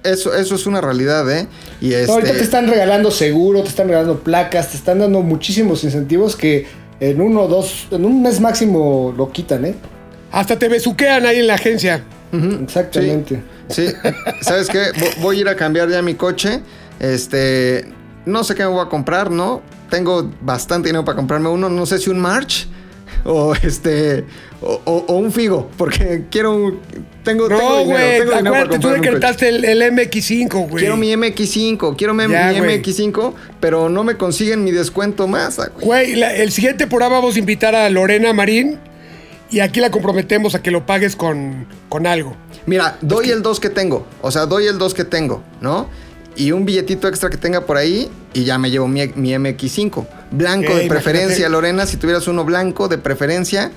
[0.02, 1.46] Eso, eso es una realidad, ¿eh?
[1.80, 2.12] Y este...
[2.12, 6.66] Ahorita te están regalando seguro, te están regalando placas, te están dando muchísimos incentivos que
[7.00, 9.74] en uno o dos, en un mes máximo lo quitan, ¿eh?
[10.30, 12.04] Hasta te besuquean ahí en la agencia.
[12.62, 13.42] Exactamente.
[13.68, 13.86] Sí,
[14.42, 14.92] ¿sabes qué?
[14.92, 16.60] Vo- Voy a ir a cambiar ya mi coche.
[17.00, 17.86] Este,
[18.26, 19.62] no sé qué me voy a comprar, ¿no?
[19.90, 22.66] Tengo bastante dinero para comprarme uno, no sé si un March
[23.24, 24.24] o este
[24.60, 26.78] o, o- o un Figo, porque quiero un-
[27.22, 28.20] tengo, No, güey.
[28.20, 30.76] dinero Acuérdate, tú decretaste el, el MX5, güey.
[30.82, 32.82] Quiero mi MX5, quiero mi, Ya, mi güey.
[32.82, 35.68] MX5, pero no me consiguen mi descuento más, güey.
[35.80, 38.78] Güey, la- el siguiente programa vamos a invitar a Lorena Marín
[39.50, 42.36] y aquí la comprometemos a que lo pagues con, con algo.
[42.66, 44.06] Mira, doy el 2 que tengo.
[44.22, 45.88] O sea, doy el 2 que tengo, ¿no?
[46.36, 50.06] Y un billetito extra que tenga por ahí y ya me llevo mi, mi MX5.
[50.32, 51.50] Blanco de preferencia, imagínate.
[51.52, 51.86] Lorena.
[51.86, 53.70] Si tuvieras uno blanco de preferencia.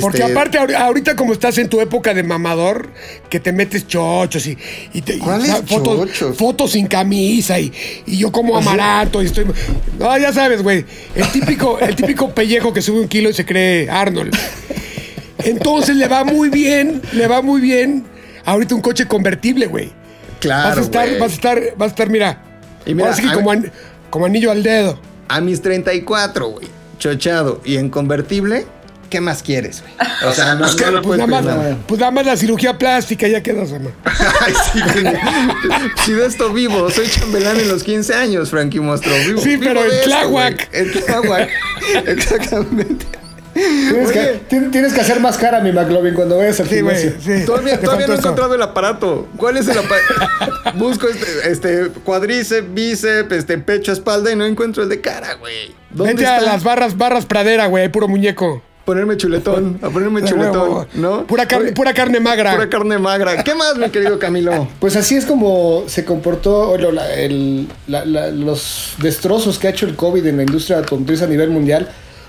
[0.00, 2.88] Porque este, aparte, ahori- ahorita como estás en tu época de mamador,
[3.28, 4.56] que te metes chochos y,
[4.94, 5.20] y te, y,
[6.34, 7.70] fotos sin camisa y,
[8.06, 9.44] y yo como amaranto y estoy.
[9.98, 10.84] No, ya sabes, güey.
[11.14, 14.34] El típico, el típico pellejo que sube un kilo y se cree Arnold.
[15.44, 18.04] Entonces le va muy bien, le va muy bien.
[18.44, 19.92] Ahorita un coche convertible, güey.
[20.40, 22.42] Claro, vas a estar, vas a estar, vas a estar, mira.
[22.84, 23.72] Y mira, ahora sí que a como, an-
[24.10, 24.98] como anillo al dedo.
[25.28, 26.68] A mis 34, güey.
[26.98, 28.66] Chochado y en convertible.
[29.10, 29.92] ¿Qué más quieres, güey?
[30.28, 31.76] O sea, no, no le Pues puedes nada, más, nada.
[31.86, 33.94] pues nada más la cirugía plástica, ya quedas, hermano.
[34.04, 34.80] Ay, sí,
[36.04, 39.14] si de esto vivo, soy chambelán en los 15 años, Frankie Monstruo.
[39.26, 40.68] Vivo, Sí, vivo pero en Tláhuac.
[40.72, 41.48] En Tláhuac.
[42.06, 43.06] Exactamente.
[43.56, 44.40] Tienes que, Oye.
[44.48, 47.38] tien- tienes que hacer más cara, mi McLovin, cuando vayas al Sí, güey, gimnasio.
[47.38, 47.44] sí.
[47.46, 49.28] Todavía, no he encontrado el aparato.
[49.36, 50.14] ¿Cuál es el aparato?
[50.74, 55.74] Busco este, este cuadríceps, bíceps, este pecho, espalda y no encuentro el de cara, güey.
[55.90, 56.36] ¿Dónde Vete está?
[56.36, 58.62] a las barras, barras pradera, güey, puro muñeco.
[58.84, 60.86] Ponerme chuletón, a ponerme De chuletón.
[60.94, 61.26] ¿no?
[61.26, 62.52] Pura carne, Oye, pura carne magra.
[62.54, 63.42] pura carne magra.
[63.42, 64.68] ¿Qué más, mi querido Camilo?
[64.78, 69.70] Pues así es como se comportó bueno, la- el- la- la- los destrozos que ha
[69.70, 71.88] hecho el COVID en la industria automotriz a nivel mundial.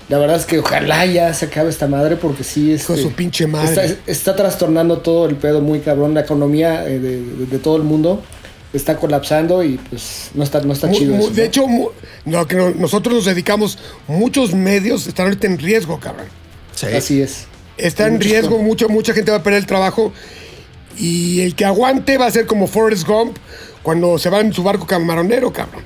[0.10, 3.12] La verdad es que ojalá ya se acabe esta madre porque sí Hijo este, su
[3.12, 3.86] pinche madre.
[3.86, 6.14] Está, está trastornando todo el pedo muy cabrón.
[6.14, 8.24] La economía eh, de, de- de todo el mundo
[8.72, 11.16] está colapsando y pues no está, no está chido.
[11.16, 11.44] eso, de ¿no?
[11.48, 11.66] hecho,
[12.26, 16.28] no, que no- nosotros nos dedicamos, muchos medios están ahorita en riesgo, cabrón.
[16.96, 17.46] así es.
[17.78, 20.14] Está Hay en riesgo, co- mucho, mucha gente va a perder el trabajo.
[20.98, 23.38] Y el que aguante va a ser como Forrest Gump
[23.84, 25.84] cuando se va en su barco camaronero, cabrón.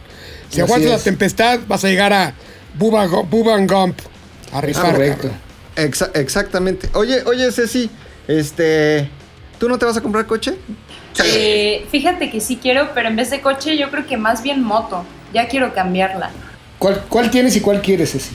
[0.49, 1.03] Si Así aguantas la es.
[1.03, 2.33] tempestad, vas a llegar a
[2.77, 3.99] Bubba, Gump
[4.53, 5.29] a rifar, Correcto.
[5.75, 6.89] Exa- exactamente.
[6.93, 7.89] Oye, oye, Ceci,
[8.27, 9.09] este.
[9.59, 10.55] ¿Tú no te vas a comprar coche?
[11.23, 14.63] Eh, fíjate que sí quiero, pero en vez de coche, yo creo que más bien
[14.63, 15.05] moto.
[15.33, 16.31] Ya quiero cambiarla.
[16.79, 18.31] ¿Cuál, ¿Cuál tienes y cuál quieres, ese?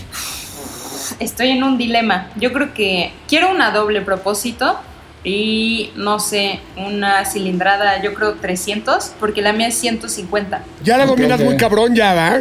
[1.18, 2.30] Estoy en un dilema.
[2.36, 4.78] Yo creo que quiero una doble propósito
[5.24, 10.62] y no sé, una cilindrada, yo creo 300, porque la mía es 150.
[10.84, 12.38] Ya la dominas muy cabrón, ya, ¿va?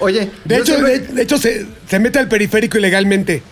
[0.00, 3.42] Oye, De yo hecho, siempre- de, de hecho se, se mete al periférico ilegalmente.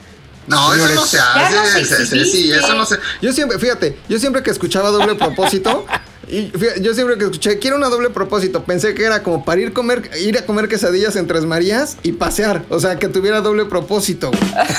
[0.47, 1.85] No, eso no se hace.
[1.87, 2.97] se- se- sí, eso no se.
[3.23, 5.87] Yo siempre, fíjate, yo siempre que escuchaba doble propósito
[6.29, 9.61] Y fíjate, yo siempre que escuché, quiero una doble propósito, pensé que era como para
[9.61, 12.63] ir, comer, ir a comer quesadillas en Tres Marías y pasear.
[12.71, 14.31] O sea, que tuviera doble propósito.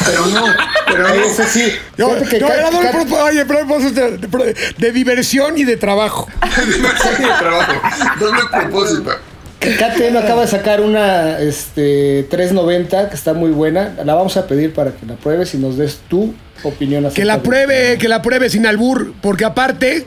[0.06, 0.43] Pero no,
[0.88, 1.13] pero no.
[1.25, 1.71] Eso sí.
[1.97, 6.28] No, que no, era doble propo- oye, propósito de, de- de diversión y de trabajo.
[6.65, 7.73] Diversión y trabajo.
[8.19, 9.12] Doble propósito.
[9.60, 13.96] Que KTM acaba de sacar una este, 390 que está muy buena.
[14.06, 17.26] La vamos a pedir para que la pruebes y nos des tu opinión acerca Que
[17.26, 20.06] la de- pruebe, que la pruebe sin albur, porque aparte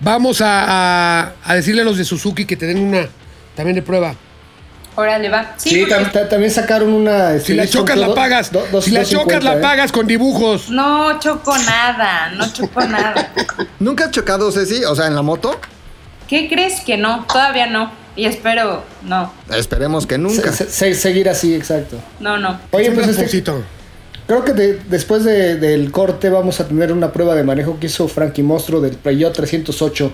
[0.00, 0.64] vamos a,
[1.22, 3.06] a- a decirle a los de Suzuki que te den una
[3.54, 4.14] también de prueba.
[4.96, 5.54] Órale, va.
[5.58, 7.34] Sí, Sí, porque- también sacaron una.
[7.34, 9.60] este, Si la chocas la pagas, do- si la 250, chocas la ¿eh?
[9.62, 10.70] pagas con dibujos.
[10.70, 13.32] No choco nada, no choco nada.
[13.78, 14.84] ¿Nunca has chocado, Ceci?
[14.84, 15.58] O sea, en la moto.
[16.28, 17.24] ¿Qué crees que no?
[17.26, 17.92] Todavía no.
[18.18, 19.32] Y espero, no.
[19.54, 20.52] Esperemos que nunca.
[20.52, 21.96] Se- se- seguir así, exacto.
[22.18, 22.58] No, no.
[22.72, 23.44] Oye, pues este,
[24.26, 27.86] creo que de- después de- del corte vamos a tener una prueba de manejo que
[27.86, 30.10] hizo Frankie Mostro del Peugeot 308.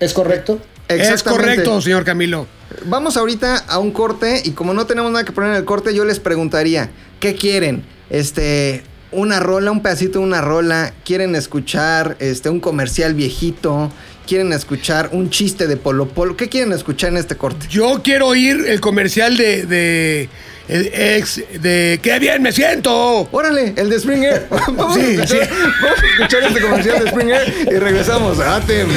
[0.00, 0.60] ¿Es correcto?
[0.88, 2.46] Es correcto, señor Camilo.
[2.84, 5.94] Vamos ahorita a un corte y como no tenemos nada que poner en el corte,
[5.94, 6.90] yo les preguntaría,
[7.20, 7.84] ¿qué quieren?
[8.10, 13.90] Este, una rola, un pedacito de una rola, quieren escuchar este un comercial viejito,
[14.26, 17.66] quieren escuchar un chiste de Polo Polo, ¿qué quieren escuchar en este corte?
[17.70, 20.28] Yo quiero oír el comercial de, de
[20.68, 23.28] el ex de qué bien me siento.
[23.30, 24.48] Órale, el de Springer.
[24.50, 25.50] Vamos, Sí, a, escuchar, sí.
[25.82, 28.90] vamos a escuchar este comercial de Springer y regresamos a ATM.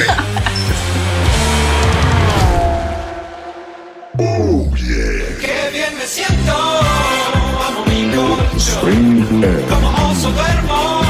[5.40, 9.28] Qué bien me siento, amo mi colchón.
[9.70, 11.02] Como oso duermo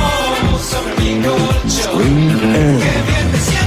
[0.59, 2.79] sobre mi colchón.
[2.79, 3.58] Qué bien me siento,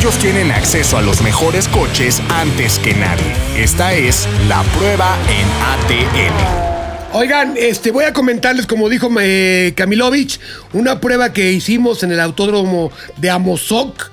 [0.00, 3.34] Ellos tienen acceso a los mejores coches antes que nadie.
[3.56, 6.70] Esta es la prueba en ATM.
[7.12, 10.40] Oigan, este, voy a comentarles, como dijo eh, Kamilovich,
[10.72, 14.10] una prueba que hicimos en el autódromo de Amozoc.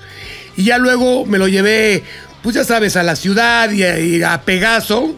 [0.56, 2.02] Y ya luego me lo llevé,
[2.42, 5.14] pues ya sabes, a la ciudad y a, a Pegaso.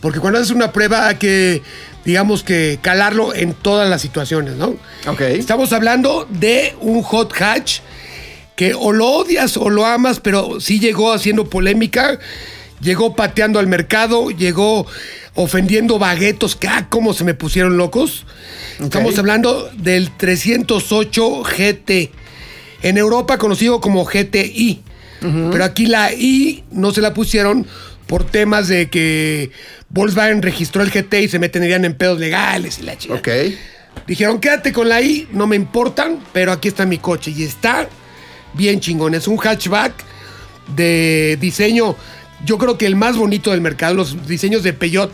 [0.00, 1.62] Porque cuando haces una prueba que,
[2.04, 4.76] digamos que, calarlo en todas las situaciones, ¿no?
[5.06, 5.20] Ok.
[5.22, 7.80] Estamos hablando de un hot hatch
[8.56, 12.18] que o lo odias o lo amas, pero sí llegó haciendo polémica,
[12.80, 14.86] llegó pateando al mercado, llegó
[15.34, 18.24] ofendiendo baguetos, que ah, cómo se me pusieron locos.
[18.80, 22.10] Estamos hablando del 308 GT,
[22.82, 24.82] en Europa conocido como GTI,
[25.50, 27.66] pero aquí la I no se la pusieron
[28.06, 29.50] por temas de que
[29.88, 33.14] Volkswagen registró el GT y se meterían en pedos legales y la chica.
[33.14, 33.28] Ok.
[34.06, 37.32] Dijeron, quédate con la I, no me importan, pero aquí está mi coche.
[37.34, 37.88] Y está
[38.52, 39.14] bien chingón.
[39.14, 39.92] Es un hatchback
[40.76, 41.96] de diseño,
[42.44, 43.94] yo creo que el más bonito del mercado.
[43.94, 45.10] Los diseños de Peugeot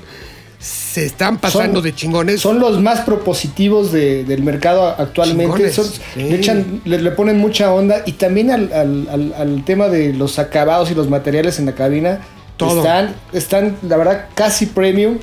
[0.59, 2.41] se están pasando Son- de chingones.
[2.41, 5.45] Son los más propositivos de- del mercado actualmente.
[5.45, 6.01] Chingones, Son- sí.
[6.17, 10.13] le, echan- le- le ponen mucha onda y también al, al- al- al tema de
[10.13, 12.21] los acabados y los materiales en la cabina.
[12.69, 12.79] Todo.
[12.81, 15.19] Están, están, la verdad, casi premium,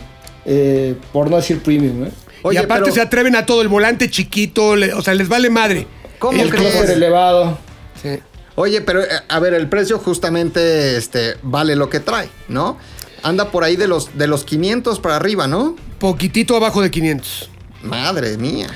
[0.46, 2.06] eh, por no decir premium.
[2.06, 2.12] ¿eh?
[2.44, 5.28] y Oye, aparte pero- se atreven a todo, el volante chiquito, le- o sea, les
[5.28, 5.88] vale madre.
[6.20, 6.52] ¿Cómo El
[6.90, 7.58] elevado.
[8.02, 8.20] Sí.
[8.56, 12.78] Oye, pero eh, a ver, el precio justamente este, vale lo que trae, ¿no?
[13.24, 15.76] Anda por ahí de los, de los 500 para arriba, ¿no?
[16.00, 17.50] Poquitito abajo de 500.
[17.84, 18.68] Madre mía.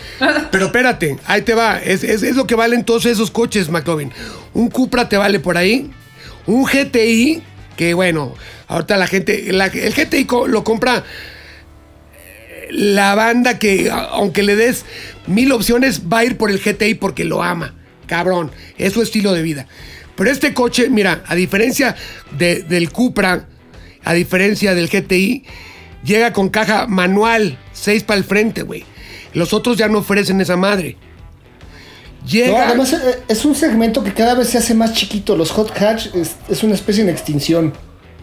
[0.52, 1.78] Pero espérate, ahí te va.
[1.80, 4.12] Es, es- es lo que valen todos esos coches, McLovin.
[4.54, 5.90] Un Cupra te vale por ahí.
[6.46, 7.42] Un GTI,
[7.82, 8.36] que bueno,
[8.68, 9.50] ahorita la gente.
[9.50, 11.04] el GTI lo compra
[12.70, 14.86] la banda que, aunque le des
[15.26, 17.74] mil opciones, va a ir por el GTI porque lo ama.
[18.06, 19.66] Cabrón, es su estilo de vida.
[20.16, 21.96] Pero este coche, mira, a diferencia
[22.38, 23.48] de- del Cupra,
[24.04, 25.44] a diferencia del GTI,
[26.04, 28.86] llega con caja manual, 6 para el frente, güey.
[29.34, 30.98] Los otros ya no ofrecen esa madre.
[32.28, 32.52] Llega.
[32.52, 35.36] No, además eh, es un segmento que cada vez se hace más chiquito.
[35.36, 37.74] Los hot hatch es, es una especie en extinción.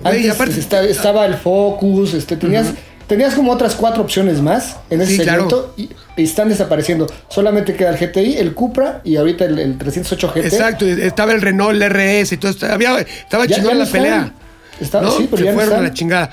[0.05, 2.69] Antes aparte- estaba el Focus, este, tenías,
[3.09, 5.49] tenías como otras cuatro opciones más en ese Sí, claro.
[5.51, 7.09] segmento y, y están desapareciendo.
[7.29, 10.45] Solamente queda el GTI, el Cupra y ahorita el, el 308 GT.
[10.47, 12.67] Exacto, estaba el Renault, el RS y todo esto.
[12.73, 14.01] Había, estaba Ya- chingón ya no la están.
[14.03, 14.33] pelea.
[14.81, 15.11] Está- ¿no?
[15.11, 15.85] sí, pero Se ya no fueron a están.
[15.89, 16.31] la chingada.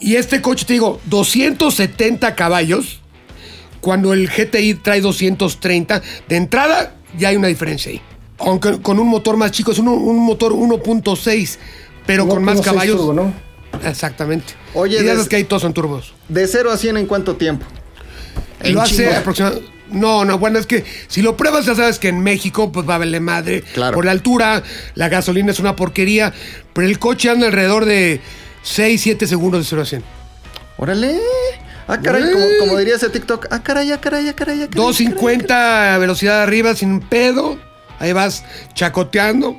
[0.00, 3.00] Y este coche, te digo, 270 caballos,
[3.84, 6.00] cuando el GTI trae 230.
[6.26, 8.00] De entrada, ya hay una diferencia ahí.
[8.38, 11.58] Aunque con un motor más chico, es un, un motor 1.6,
[12.06, 12.96] pero con más 1.6 caballos.
[12.96, 13.34] turbo, ¿no?
[13.86, 14.54] Exactamente.
[14.72, 16.14] Oye, y ya sabes que ahí todos son turbos.
[16.30, 17.66] ¿De 0 a 100 en cuánto tiempo?
[18.60, 19.70] En Lo hace aproximadamente.
[19.90, 22.94] No, no, bueno, es que si lo pruebas, ya sabes que en México, pues va
[22.94, 23.62] a valer madre.
[23.74, 23.94] Claro.
[23.94, 24.62] Por la altura,
[24.94, 26.32] la gasolina es una porquería.
[26.72, 28.22] Pero el coche anda alrededor de
[28.62, 30.04] 6, 7 segundos de 0 a 100.
[30.78, 31.20] Órale.
[31.86, 33.46] Ah, caray, como, como diría ese TikTok.
[33.50, 34.74] Ah, caray, ah, caray, ah, caray, ah, caray.
[34.74, 37.58] 250 velocidad arriba sin pedo.
[37.98, 39.56] Ahí vas chacoteando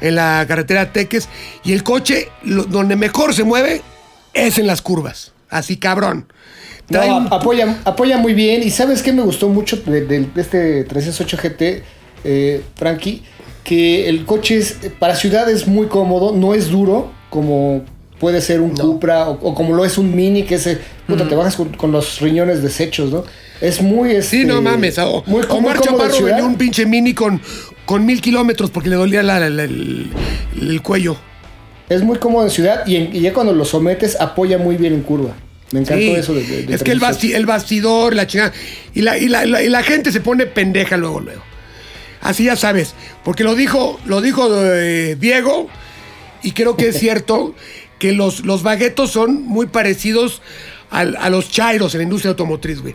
[0.00, 1.28] en la carretera Teques.
[1.64, 3.82] Y el coche, lo- donde mejor se mueve,
[4.34, 5.32] es en las curvas.
[5.50, 6.26] Así cabrón.
[6.88, 8.62] No, Trae un- apoya, apoya muy bien.
[8.62, 11.82] Y sabes qué me gustó mucho de, de- de este 308 GT,
[12.24, 13.24] eh, Frankie,
[13.64, 17.84] que el coche es, para ciudad es muy cómodo, no es duro como
[18.18, 21.34] puede ser un Cupra o, o como lo es un Mini, que ese, puta, te
[21.34, 23.24] bajas con, con los riñones deshechos, ¿no?
[23.60, 24.10] Es muy...
[24.10, 24.98] Sí, este, no mames.
[24.98, 27.40] O, muy, Omar Chaparro venía un pinche mini con,
[27.86, 30.10] con mil kilómetros porque le dolía la- la- el,
[30.60, 31.16] el cuello.
[31.88, 34.92] Es muy cómodo en ciudad y, en- y ya cuando lo sometes apoya muy bien
[34.92, 35.30] en curva.
[35.72, 36.10] Me encantó Sí.
[36.10, 37.06] eso de, de- de es que el, 308.
[37.06, 38.52] basti- el bastidor, la chingada.
[38.94, 41.42] Y la, y, y la gente se pone pendeja luego, luego.
[42.20, 42.94] Así ya sabes.
[43.24, 45.68] Porque lo dijo, lo dijo eh, Diego,
[46.42, 47.54] y creo que es cierto
[47.98, 50.42] que los, los baguetos son muy parecidos
[50.90, 52.94] al- a los chairos en la industria automotriz, güey.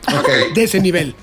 [0.56, 1.16] De ese nivel.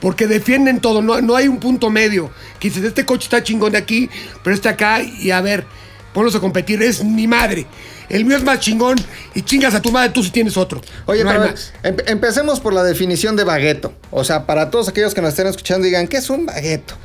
[0.00, 2.30] Porque defienden todo, no, no hay un punto medio.
[2.60, 4.10] Que dices, este coche está chingón de aquí,
[4.42, 5.64] pero este acá, y a ver,
[6.12, 7.66] ponlos a competir, es mi madre.
[8.10, 8.98] El mío es más chingón
[9.34, 10.82] y chingas a tu madre, tú si tienes otro.
[11.06, 11.54] Oye, no pero
[11.84, 13.94] em- empecemos por la definición de bagueto.
[14.10, 16.96] O sea, para todos aquellos que nos estén escuchando, digan, ¿qué es un bagueto?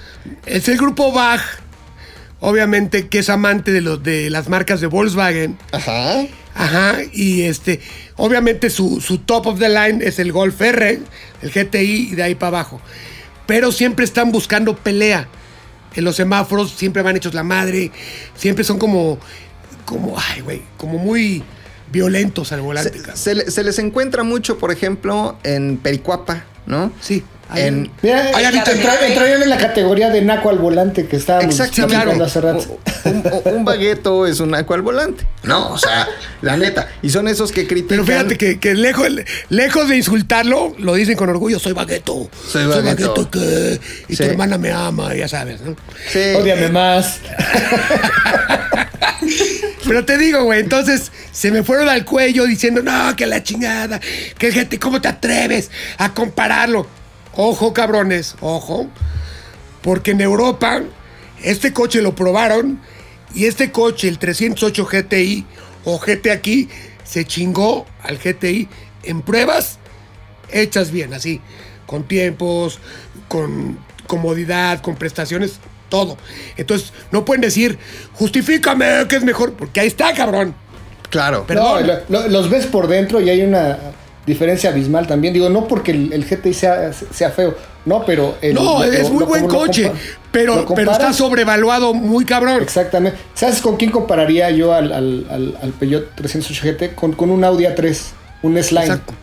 [0.45, 1.39] Es el grupo Bach,
[2.39, 5.57] obviamente, que es amante de, los, de las marcas de Volkswagen.
[5.71, 6.25] Ajá.
[6.55, 7.79] Ajá, y este,
[8.17, 10.99] obviamente su, su top of the line es el Golf R,
[11.41, 12.81] el GTI y de ahí para abajo.
[13.45, 15.27] Pero siempre están buscando pelea.
[15.95, 17.91] En los semáforos siempre van hechos la madre,
[18.35, 19.17] siempre son como,
[19.85, 21.43] como, ay, güey, como muy
[21.91, 22.99] violentos al volante.
[22.99, 26.91] Se, se le- se les encuentra mucho, por ejemplo, en Pericuapa, ¿no?
[27.01, 27.23] sí,
[27.55, 31.59] En, Mira, Ay, ahorita- entra- entrarían en la categoría de Naco al volante que estábamos
[31.59, 31.95] Exactamente.
[31.95, 32.79] platicando hace rato.
[33.05, 35.25] Un, un- un bagueto es un aco al volante.
[35.43, 36.07] No, o sea,
[36.41, 36.87] la neta.
[37.01, 38.05] Y son esos que critican.
[38.05, 39.07] Pero fíjate que, que lejos,
[39.49, 42.29] lejos de insultarlo, lo dicen con orgullo, soy bagueto.
[42.47, 43.29] Soy bagueto.
[43.31, 43.79] que...
[44.07, 44.23] Y Sí.
[44.23, 45.75] tu hermana me ama, ya sabes, ¿no?
[46.11, 46.19] Sí.
[46.37, 47.19] Ódiame más.
[49.85, 53.99] Pero te digo, güey, entonces se me fueron al cuello diciendo, no, que la chingada,
[54.37, 56.87] que gente, ¿cómo te atreves a compararlo?
[57.41, 58.87] Ojo, cabrones, ojo,
[59.81, 60.81] porque en Europa
[61.41, 62.81] este coche lo probaron
[63.33, 65.45] y este coche, el 308 GTI
[65.85, 66.67] o GT aquí,
[67.05, 68.67] se chingó al GTI
[69.03, 69.79] en pruebas
[70.51, 71.39] hechas bien, así,
[71.85, 72.79] con tiempos,
[73.29, 76.17] con comodidad, con prestaciones, todo.
[76.57, 77.79] Entonces, no pueden decir,
[78.15, 80.53] justifícame que es mejor, porque ahí está, cabrón.
[81.09, 81.45] Claro.
[81.47, 81.87] Perdón.
[81.87, 83.79] No, lo- lo- los ves por dentro y hay una
[84.29, 85.33] diferencia abismal también.
[85.33, 87.55] Digo, no porque el, el GTI sea, sea feo,
[87.85, 88.37] no, pero...
[88.41, 89.91] el- no, es muy lo- buen coche,
[90.31, 92.61] pero, pero está sobrevaluado muy cabrón.
[92.61, 93.17] Exactamente.
[93.33, 96.95] ¿Sabes con quién compararía yo al, al, al, al Peugeot 308 GT?
[96.95, 97.97] Con, con un Audi A3,
[98.43, 98.85] un Slime.
[98.85, 99.13] Exacto.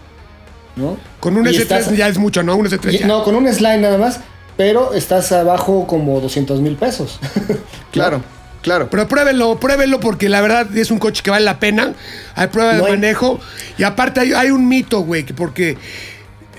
[0.77, 0.99] ¿no?
[1.21, 2.55] Con un Y S3 estás- ya es mucho, ¿no?
[2.57, 3.07] Un S3 y- ya.
[3.07, 4.21] no, con un Slime nada más,
[4.59, 7.19] pero estás abajo como 200 mil pesos.
[7.93, 8.21] Claro,
[8.67, 8.91] claro.
[8.91, 11.95] Pero pruébenlo, pruébenlo porque la verdad es un coche que vale la pena.
[12.35, 13.41] Hay prueba de No hay- manejo.
[13.79, 15.79] Y aparte hay, hay un mito, güey, que porque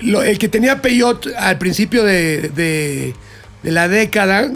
[0.00, 3.14] lo- el que tenía Peugeot al principio de, de-
[3.62, 4.50] de la década,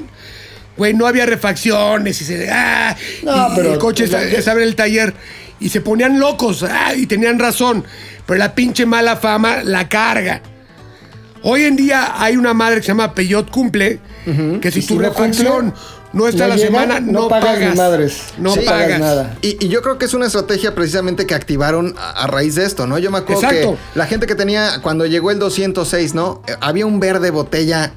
[0.76, 2.50] güey, no había refacciones y se...
[2.50, 5.12] Ah, No, y- y pero- el coche estaba en el taller
[5.60, 7.84] y se ponían locos ah, y tenían razón.
[8.26, 10.40] Pero la pinche mala fama la carga.
[11.42, 13.98] Hoy en día hay una madre que se llama Peugeot Cumple,
[14.60, 15.82] que si tu refacción cumple,
[16.12, 18.22] no está no la llega, semana, no, no pagas ni madres.
[18.38, 18.60] No Sí.
[18.60, 18.82] pagas.
[18.82, 19.36] pagas nada.
[19.42, 22.64] Y, y yo creo que es una estrategia precisamente que activaron a, a raíz de
[22.64, 22.98] esto, ¿no?
[22.98, 23.72] Yo me acuerdo Exacto.
[23.92, 26.42] que la gente que tenía, cuando llegó el 206, ¿no?
[26.46, 27.92] Eh, Había un verde botella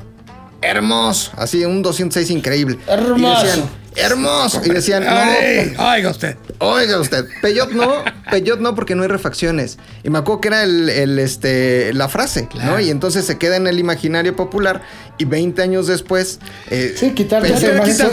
[0.65, 2.77] hermoso, así, un 206 increíble.
[2.87, 3.45] Hermoso.
[3.45, 4.61] Y decían, hermoso.
[4.65, 6.37] Y decían, Ay, no, oiga usted.
[6.59, 9.77] oiga usted, Peyot no, Peyot no porque no hay refacciones.
[10.03, 12.79] Y me acuerdo que era el, el, este, la frase, ¿no?
[12.79, 14.81] Y entonces se queda en el imaginario popular
[15.17, 16.39] y 20 años después...
[16.69, 17.11] eh, Sí,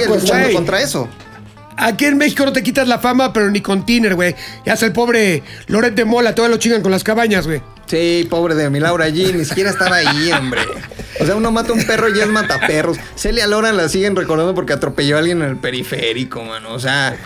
[0.07, 1.09] pues, luchando contra eso.
[1.77, 4.37] Aquí en México no te quitas la fama, pero ni con Tiner, güey.
[4.67, 7.63] Ya es el pobre Loret de Mola, todavía lo chingan con las cabañas, güey.
[7.87, 10.63] Sí, pobre de mi Laura G, ni siquiera estaba ahí, hombre.
[11.21, 12.97] O sea, uno mata un perro y ya es mataperros.
[13.17, 16.73] Celia Lora la siguen recordando porque atropelló a alguien en el periférico, mano.
[16.73, 17.17] O sea,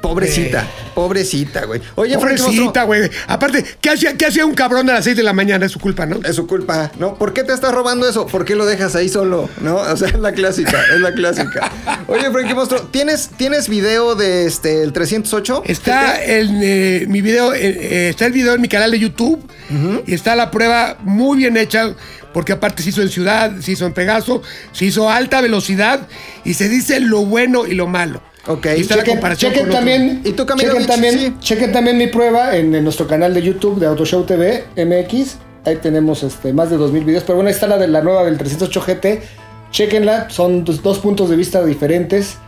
[0.00, 1.80] pobrecita, pobrecita, güey.
[1.94, 3.10] Oye, Pobrecita, güey.
[3.26, 5.66] Aparte, ¿qué hacía, ¿qué hacía un cabrón a las 6 de la mañana?
[5.66, 6.20] Es su culpa, ¿no?
[6.24, 7.14] Es su culpa, ¿no?
[7.14, 8.26] ¿Por qué te estás robando eso?
[8.26, 9.48] ¿Por qué lo dejas ahí solo?
[9.60, 9.76] ¿No?
[9.76, 11.70] O sea, es la clásica, es la clásica.
[12.06, 15.62] Oye, Frankie Monstruo, ¿tienes, ¿tienes video de este, el 308?
[15.66, 19.42] Está en eh, mi video, eh, eh, está el video en mi canal de YouTube
[20.06, 21.94] y está la prueba muy bien hecha
[22.32, 24.42] porque aparte se hizo en ciudad, se hizo en Pegaso,
[24.72, 26.06] se hizo a alta velocidad
[26.44, 28.22] y se dice lo bueno y lo malo.
[28.48, 28.66] Ok.
[28.76, 31.34] Y está la Chequen, comparación chequen también, ¿Y tú, Camilo chequen también, Sí.
[31.40, 35.36] chequen también mi prueba en, en nuestro canal de YouTube de Autoshow TV MX.
[35.64, 37.22] ahí tenemos este, más de 2000 videos.
[37.24, 39.22] Pero bueno, ahí está la de la nueva del 308 GT.
[39.70, 42.38] Chequenla, son dos, dos puntos de vista diferentes.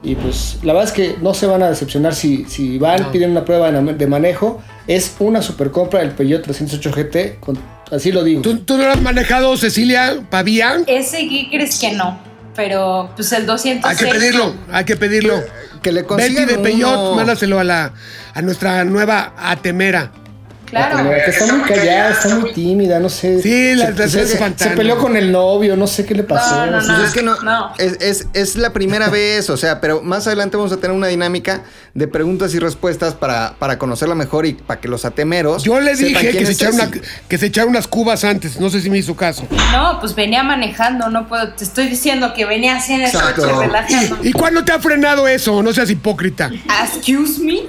[0.00, 3.32] Y pues la verdad es que no se van a decepcionar si, si van, piden
[3.32, 4.62] una prueba de de manejo.
[4.86, 7.58] Es una super compra el Peugeot 308 GT, con-
[7.90, 8.42] así lo digo.
[8.42, 10.76] ¿Tú, tú no lo has manejado, Cecilia Pavía?
[10.86, 12.16] Ese, ¿qué crees que no?
[12.58, 13.84] Pero, pues el 206.
[13.84, 15.44] Hay que pedirlo, hay que pedirlo.
[15.80, 17.92] Que le Betty de Peyot, mándaselo a, la,
[18.34, 20.10] a nuestra nueva Atemera.
[20.70, 21.08] Claro.
[21.10, 23.40] Que está muy callada, está muy tímida, no sé.
[23.42, 26.66] Sí, la- se, se- se peleó con el novio, no sé qué le pasó.
[26.66, 27.04] No, no, no.
[27.04, 27.72] Es que no, No.
[27.78, 31.06] Es, es- es la primera vez, o sea, pero más adelante vamos a tener una
[31.08, 31.62] dinámica
[31.94, 35.64] de preguntas y respuestas para, para conocerla mejor y para que los atemeros.
[35.64, 37.00] Yo le dije que se, echara una, Ceci.
[37.28, 38.60] que se echara unas cubas antes.
[38.60, 39.46] No sé si me hizo caso.
[39.72, 41.48] No, pues venía manejando, no puedo.
[41.54, 43.42] Te estoy diciendo que venía así en el Exacto.
[43.42, 44.18] coche relajando.
[44.22, 45.62] ¿Y cuándo te ha frenado eso?
[45.62, 46.50] No seas hipócrita.
[46.84, 47.62] Excuse me.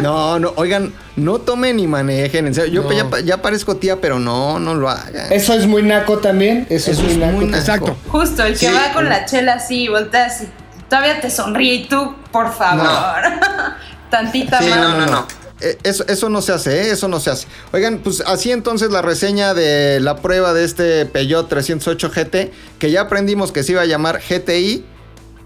[0.00, 2.46] No, no, oigan, no tomen ni manejen.
[2.46, 5.32] En serio, yo ya, pa- ya parezco tía, pero no, no lo hagan.
[5.32, 6.66] Eso es muy naco también.
[6.70, 7.32] Eso, Eso es muy es naco.
[7.32, 7.58] muy naco.
[7.58, 7.96] Exacto.
[8.08, 8.72] Justo, el que Sí.
[8.74, 10.48] va con la chela así, volteas y
[10.88, 12.84] todavía te sonríe y tú, por favor.
[14.10, 14.78] Tantita Sí, más.
[14.78, 15.26] no, no, no.
[15.60, 16.90] Eh, Eso, eso no se hace, ¿eh?
[16.90, 17.46] eso no se hace.
[17.72, 22.90] Oigan, pues así entonces la reseña de la prueba de este Peugeot 308 GT, que
[22.90, 24.84] ya aprendimos que se iba a llamar GTI,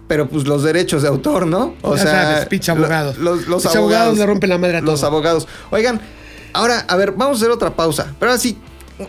[0.09, 1.75] pero pues los derechos de autor, ¿no?
[1.85, 3.19] Ya sabes, pinche abogados.
[3.19, 5.11] lo- Los, los abogados, abogados le rompen la madre a Los todo.
[5.11, 5.47] abogados.
[5.71, 6.01] Oigan,
[6.55, 8.15] ahora, a ver, vamos a hacer otra pausa.
[8.19, 8.59] Pero ahora sí,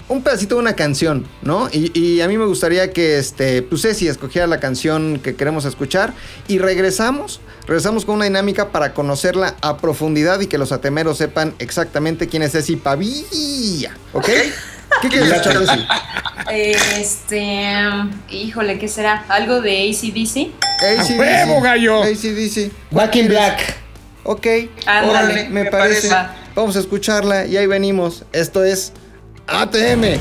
[0.08, 1.68] un pedacito de una canción, ¿no?
[1.72, 5.66] Y, y a mí me gustaría que, este, pues Ceci escogiera la canción que queremos
[5.66, 6.14] escuchar
[6.48, 7.42] y regresamos.
[7.66, 12.44] Regresamos con una dinámica para conocerla a profundidad y que los atemeros sepan exactamente quién
[12.44, 14.28] es Ceci Pavilla, ¿ok?
[15.02, 15.88] ¿Qué quieres escuchar, Ceci?
[16.52, 17.74] Este.
[18.30, 19.24] Híjole, ¿qué será?
[19.30, 20.52] ¿Algo de ACDC?
[20.82, 21.18] AC/DC.
[21.20, 22.04] huevo, gallo!
[22.04, 22.72] AC/DC.
[22.92, 23.76] Back in Black.
[24.24, 24.46] Ok,
[24.86, 26.10] Ándale, órale, me me parece.
[26.10, 26.34] parece.
[26.56, 28.26] Vamos a escucharla y ahí venimos.
[28.34, 28.92] Esto es
[29.48, 30.18] ATM.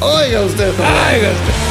[0.00, 1.20] Oiga usted, joven.
[1.20, 1.63] Yes,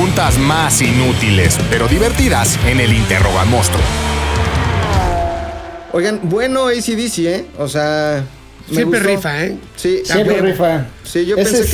[0.00, 3.82] preguntas más inútiles, pero divertidas en el Interrogamonstruo.
[5.92, 7.44] Oigan, bueno ACDC, ¿eh?
[7.58, 8.24] O sea.
[8.68, 9.14] me Siempre gustó.
[9.16, 9.58] rifa, ¿eh?
[9.76, 10.86] Sí, Siempre rifa.
[11.04, 11.70] sí, yo Ese pensé es-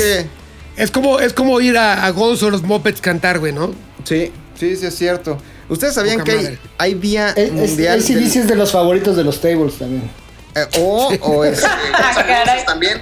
[0.76, 0.82] que.
[0.82, 3.72] Es como, es como ir a, a Gonzo los Mopeds cantar, güey, ¿no?
[4.02, 5.38] Sí, sí, sí, es cierto.
[5.68, 8.00] ¿Ustedes sabían Poca que hay, hay día Es, es, mundial?
[8.00, 10.02] ACDC del- es de los favoritos de los tables también.
[10.56, 11.62] Eh, o, o es.
[11.64, 13.00] Ah, también.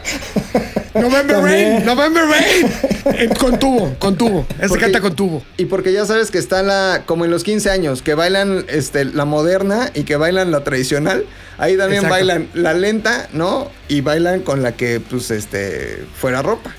[0.94, 1.72] November También.
[1.78, 2.72] Rain, November Rain.
[3.18, 4.46] Eh, con tubo, con tubo.
[4.58, 5.42] Ese Porque- canta con tubo.
[5.56, 7.02] Y porque ya sabes que está la.
[7.04, 11.24] Como en los 15 años, que bailan este, la moderna y que bailan la tradicional.
[11.58, 12.14] Ahí también Exacto.
[12.14, 13.70] bailan la lenta, ¿no?
[13.88, 16.04] Y bailan con la que, pues, este.
[16.20, 16.74] Fuera ropa.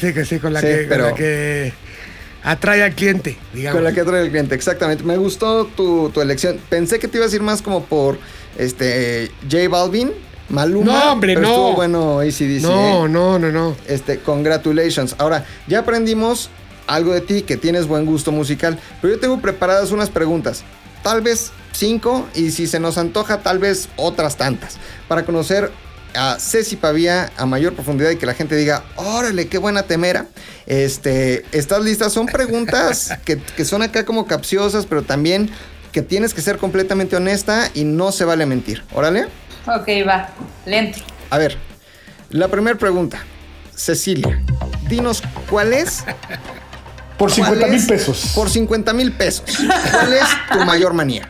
[0.00, 1.72] Sí, que sí, con la, Sí, que, con la que
[2.42, 3.76] atrae al cliente, digamos.
[3.76, 5.04] Con la que trae el cliente, exactamente.
[5.04, 6.58] Me gustó tu, tu elección.
[6.70, 8.18] Pensé que te ibas a ir más como por
[8.58, 10.12] este J Balvin,
[10.48, 10.92] Maluma.
[10.92, 11.48] No, hombre, pero no.
[11.48, 12.62] Estuvo bueno ACDC.
[12.62, 13.08] No, ¿eh?
[13.08, 13.76] no, no, no.
[13.86, 15.14] Este, congratulations.
[15.18, 16.50] Ahora, ya aprendimos
[16.86, 18.78] algo de ti, que tienes buen gusto musical.
[19.00, 20.62] Pero yo tengo preparadas unas preguntas.
[21.02, 24.76] Tal vez cinco, y si se nos antoja, tal vez otras tantas.
[25.08, 25.70] Para conocer
[26.14, 30.26] a Ceci Pavía a mayor profundidad y que la gente diga, órale, qué buena temera.
[30.66, 32.08] Este, ¿estás lista?
[32.08, 35.50] Son preguntas que, que son acá como capciosas, pero también
[35.94, 38.82] que tienes que ser completamente honesta y no se vale mentir.
[38.92, 39.26] Órale.
[39.66, 40.28] Ok, va.
[40.66, 40.98] Lento.
[41.30, 41.56] A ver,
[42.30, 43.18] la primera pregunta.
[43.76, 44.42] Cecilia,
[44.88, 46.04] dinos cuál es.
[47.16, 48.32] Por cuál 50 mil es- pesos.
[48.34, 49.44] Por 50 mil pesos.
[49.92, 51.28] ¿Cuál es tu mayor manía?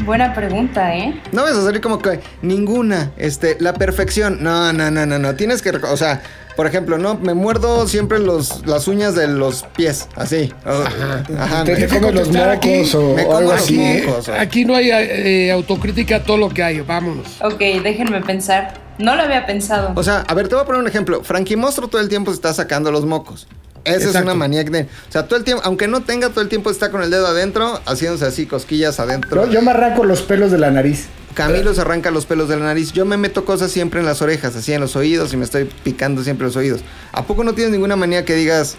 [0.00, 1.20] Buena pregunta, ¿eh?
[1.30, 4.42] No vas a salir como que ninguna, este, la perfección.
[4.42, 5.34] No, no, no, no, no.
[5.36, 6.20] Tienes que, o sea,
[6.56, 10.52] por ejemplo, no, me muerdo siempre los, las uñas de los pies, así.
[10.64, 11.64] Ajá.
[11.64, 12.68] Te, te me- comes los contestar aquí.
[12.78, 14.02] mocos o, Me o como algo los así.
[14.06, 14.28] mocos.
[14.30, 16.80] Aquí no hay eh, autocrítica a todo lo que hay.
[16.80, 17.26] Vámonos.
[17.42, 18.74] Ok, déjenme pensar.
[18.98, 19.92] No lo había pensado.
[19.94, 21.22] O sea, a ver, te voy a poner un ejemplo.
[21.22, 23.46] Frankie Mostro todo el tiempo se está sacando los mocos.
[23.84, 24.88] Esa es una manía que tiene.
[25.08, 27.26] O sea, todo el tiempo, aunque no tenga todo el tiempo está con el dedo
[27.26, 29.46] adentro, haciéndose así cosquillas adentro.
[29.46, 31.06] Yo, yo me arranco los pelos de la nariz.
[31.36, 32.92] Camilo se arranca los pelos de la nariz.
[32.92, 35.66] Yo me meto cosas siempre en las orejas, así en los oídos y me estoy
[35.66, 36.80] picando siempre los oídos.
[37.12, 38.78] ¿A poco no tienes ninguna manía que digas,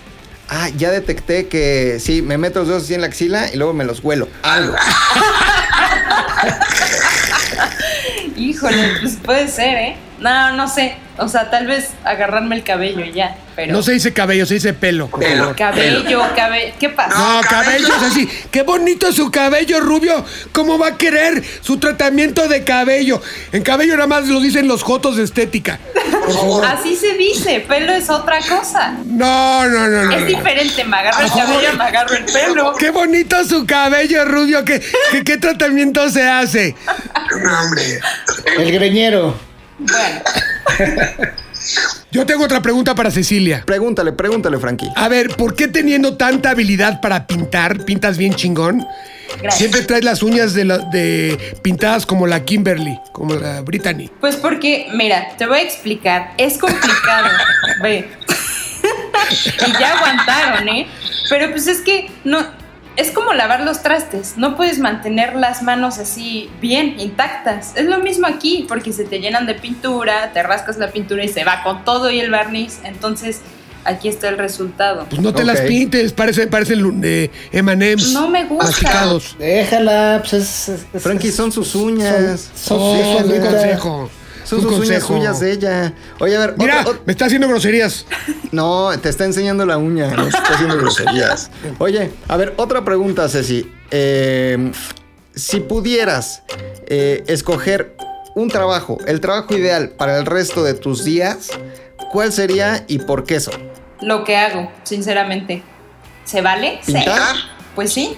[0.49, 3.73] ah, ya detecté que sí, me meto los dedos así en la axila y luego
[3.73, 4.27] me los huelo?
[4.41, 4.75] Algo.
[8.35, 9.95] Híjole, pues puede ser, ¿eh?
[10.19, 10.95] No, no sé.
[11.19, 13.35] O sea, tal vez agarrarme el cabello y ya.
[13.55, 13.73] Pero.
[13.73, 15.07] No se dice cabello, se dice pelo.
[15.07, 15.39] por Pelo.
[15.39, 15.55] favor.
[15.55, 16.73] Cabello, cabello.
[16.79, 17.17] ¿Qué pasa?
[17.17, 18.29] No, cabello es así.
[18.51, 20.23] Qué bonito su cabello rubio.
[20.51, 23.19] ¿Cómo va a querer su tratamiento de cabello?
[23.51, 25.79] En cabello nada más lo dicen los jotos de estética.
[26.67, 27.61] Así se dice.
[27.67, 28.93] Pelo es otra cosa.
[29.05, 30.11] No, no, no, no.
[30.11, 30.83] Es diferente.
[30.83, 32.75] Me agarro el cabello, me agarro el pelo.
[32.77, 34.63] Qué bonito su cabello rubio.
[34.65, 36.75] ¿Qué, qué, qué tratamiento se hace?
[37.43, 37.99] No, hombre.
[38.57, 39.46] El greñero.
[39.79, 40.21] Bueno,
[42.11, 43.63] Yo tengo otra pregunta para Cecilia.
[43.65, 44.89] Pregúntale, pregúntale, Frankie.
[44.95, 48.85] A ver, ¿por qué teniendo tanta habilidad para pintar, pintas bien chingón?
[49.41, 49.55] Gracias.
[49.55, 54.09] Siempre traes las uñas de, la- de pintadas como la Kimberly, como la Brittany.
[54.21, 56.31] pues porque, mira, te voy a explicar.
[56.37, 57.27] Es complicado.
[57.83, 58.07] Ve.
[59.67, 60.87] y ya aguantaron, ¿eh?
[61.29, 62.39] Pero pues es que no.
[62.97, 64.33] Es como lavar los trastes.
[64.37, 67.73] No puedes mantener las manos así bien, intactas.
[67.75, 71.27] Es lo mismo aquí, porque se te llenan de pintura, te rascas la pintura y
[71.29, 72.79] se va con todo y el barniz.
[72.83, 73.41] Entonces,
[73.85, 75.05] aquí está el resultado.
[75.09, 78.13] Pues no te las pintes, parecen, parecen eh, M&M's.
[78.13, 78.65] No me gusta.
[79.37, 80.69] Déjala, pues es.
[80.69, 82.49] es- es- Frankie, son sus uñas.
[82.55, 83.35] Son- Oh, déjala.
[83.35, 84.09] un consejo.
[84.47, 85.93] Son sus uñas suyas de ella.
[86.19, 88.05] Oye, a ver, Mira, otro- otro- me está haciendo groserías.
[88.51, 91.51] No, te está enseñando la uña, no te está haciendo groserías.
[91.79, 93.69] Oye, a ver, otra pregunta, Ceci.
[93.91, 94.71] Eh,
[95.35, 96.43] si pudieras
[96.87, 97.95] eh, escoger
[98.35, 101.49] un trabajo, el trabajo ideal para el resto de tus días,
[102.11, 103.51] ¿cuál sería y por qué eso?
[104.01, 105.63] Lo que hago, sinceramente.
[106.23, 106.79] ¿Se vale?
[106.83, 106.93] Sí.
[106.93, 107.35] ¿Pintar?
[107.75, 108.15] Pues sí.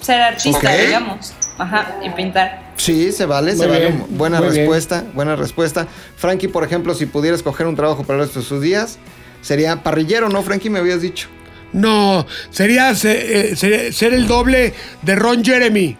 [0.00, 1.32] Ser artista, digamos.
[1.58, 2.69] Ajá, y pintar.
[2.80, 3.94] Sí, se vale, se vale.
[4.10, 4.60] buena muy bien.
[4.60, 5.86] respuesta, buena respuesta.
[6.16, 8.98] Frankie, por ejemplo, si pudiera escoger un trabajo para el resto de sus días,
[9.42, 10.70] sería parrillero, ¿no, Frankie?
[10.70, 11.28] Me habías dicho.
[11.72, 14.72] No, sería se- eh, ser, ser el doble
[15.02, 15.96] de Ron Jeremy.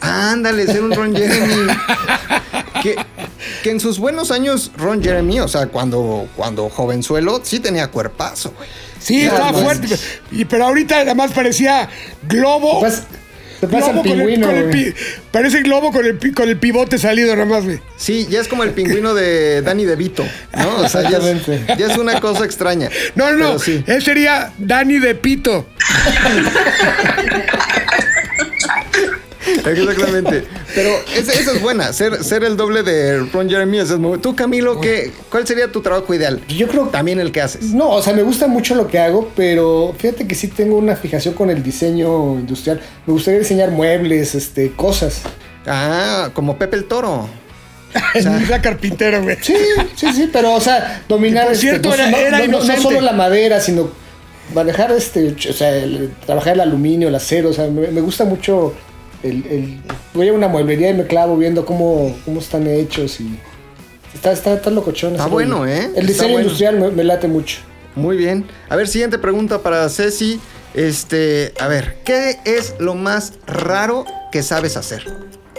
[0.00, 1.66] Ándale, ser un Ron Jeremy.
[2.82, 2.96] que,
[3.62, 8.52] que en sus buenos años, Ron Jeremy, o sea, cuando, cuando jovenzuelo, sí tenía cuerpazo,
[8.56, 8.68] güey.
[9.00, 9.64] Sí, Ya, estaba pues.
[9.64, 9.88] fuerte.
[10.30, 11.88] Y, pero ahorita nada más parecía
[12.28, 12.80] globo.
[12.80, 13.04] Pasa-
[13.66, 14.94] te pasa globo el con el- pingüino, con el pi-
[15.30, 17.80] parece globo con el, con el pivote salido nada más, güey.
[17.96, 20.24] Sí, ya es como el pingüino de Danny DeVito,
[20.56, 20.76] ¿no?
[20.78, 21.76] O sea, ya es, Exactamente.
[21.78, 22.88] ya es una cosa extraña.
[23.14, 23.58] No, no, no.
[23.58, 23.82] Sí.
[23.86, 25.66] Él sería Danny de Pito.
[29.46, 30.44] Exactamente.
[30.74, 33.78] Pero esa, esa es buena, ser, ser el doble de Ron Jeremy.
[33.78, 36.40] es muy- Tú, Camilo, ¿qué, ¿cuál sería tu trabajo ideal?
[36.48, 37.72] Yo creo También el que haces.
[37.72, 40.96] No, o sea, me gusta mucho lo que hago, pero fíjate que sí tengo una
[40.96, 42.80] fijación con el diseño industrial.
[43.06, 45.22] Me gustaría diseñar muebles, este, cosas.
[45.66, 47.28] Ah, como Pepe el Toro.
[48.14, 49.36] Era carpintero, güey.
[49.40, 49.54] Sí,
[49.94, 53.00] sí, sí, pero o sea, dominar por este, cierto, no, era- no- era no- solo
[53.00, 53.88] la madera, sino
[54.52, 58.24] manejar este, o sea, el- trabajar el aluminio, el acero, o sea, me, me gusta
[58.24, 58.74] mucho
[59.24, 59.80] el, el-
[60.12, 63.38] voy a una mueblería y me clavo viendo cómo, cómo están hechos y
[64.14, 65.12] está, está, está locochón.
[65.14, 65.66] Está bueno.
[65.66, 65.90] ¿eh?
[65.96, 66.42] El Está diseño bueno.
[66.44, 67.58] industrial me, me late mucho.
[67.96, 68.46] Muy bien.
[68.68, 70.40] A ver, siguiente pregunta para Ceci.
[70.74, 75.04] Este, a ver, ¿qué es lo más raro que sabes hacer?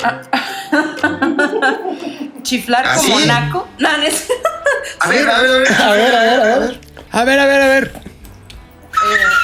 [2.44, 3.68] Chiflar ¿Ah, como naco.
[3.80, 4.28] No, no es-
[5.00, 5.72] A ver, a ver, a ver.
[5.82, 6.80] A ver, a ver, a ver.
[7.12, 7.92] A ver, a ver, a ver.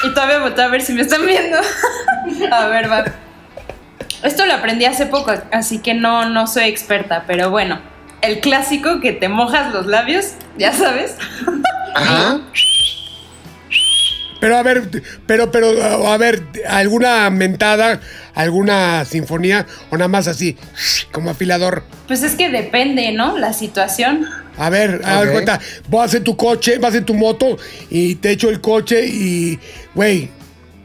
[0.04, 1.58] Y todavía volteo a ver si me están viendo.
[2.52, 3.04] a ver, va.
[4.22, 7.80] Esto lo aprendí hace poco, así que no, no soy experta, pero bueno.
[8.20, 11.16] El clásico que te mojas los labios, ya sabes.
[11.94, 12.40] Ajá.
[14.40, 15.68] Pero a ver, pero, pero,
[16.08, 18.00] a ver, alguna mentada,
[18.34, 20.56] alguna sinfonía, o nada más así,
[21.12, 21.84] como afilador.
[22.08, 23.38] Pues es que depende, ¿no?
[23.38, 24.26] La situación.
[24.56, 27.56] A ver, a ver, cuenta, vas en tu coche, vas en tu moto
[27.88, 29.60] y te echo el coche y,
[29.94, 30.28] güey,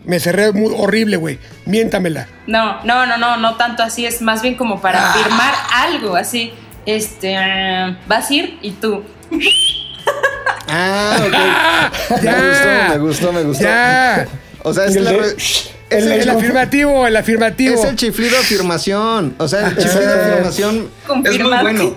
[0.07, 1.37] me cerré muy horrible, güey.
[1.65, 2.27] Miéntamela.
[2.47, 6.53] No, no, no, no, no tanto así, es más bien como para firmar algo, así.
[6.85, 9.03] Este, eh, vas a ir y tú.
[10.67, 11.33] Ah, ok.
[12.23, 12.87] Ya.
[12.89, 13.63] Me gustó, me gustó, me gustó.
[13.63, 14.27] Ya.
[14.63, 14.95] O sea, es
[15.89, 17.75] El la afirmativo, el afirmativo.
[17.75, 19.35] es el chiflido afirmación.
[19.37, 20.25] O sea, el chiflido Ah.
[20.31, 20.89] afirmación
[21.25, 21.95] es muy bueno.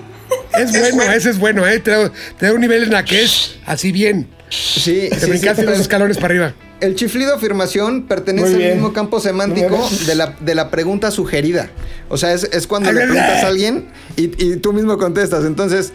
[0.57, 1.81] Es bueno, ese es bueno, ¿eh?
[1.81, 4.29] Te da, un nivel en la que es así bien.
[4.49, 6.53] Sí, Te sí, sí, brincaste pero los escalones para arriba.
[6.81, 11.71] El chiflido afirmación pertenece al mismo campo semántico de la, de la pregunta sugerida.
[12.09, 15.45] O sea, es, es cuando le preguntas a alguien y, y tú mismo contestas.
[15.45, 15.93] Entonces,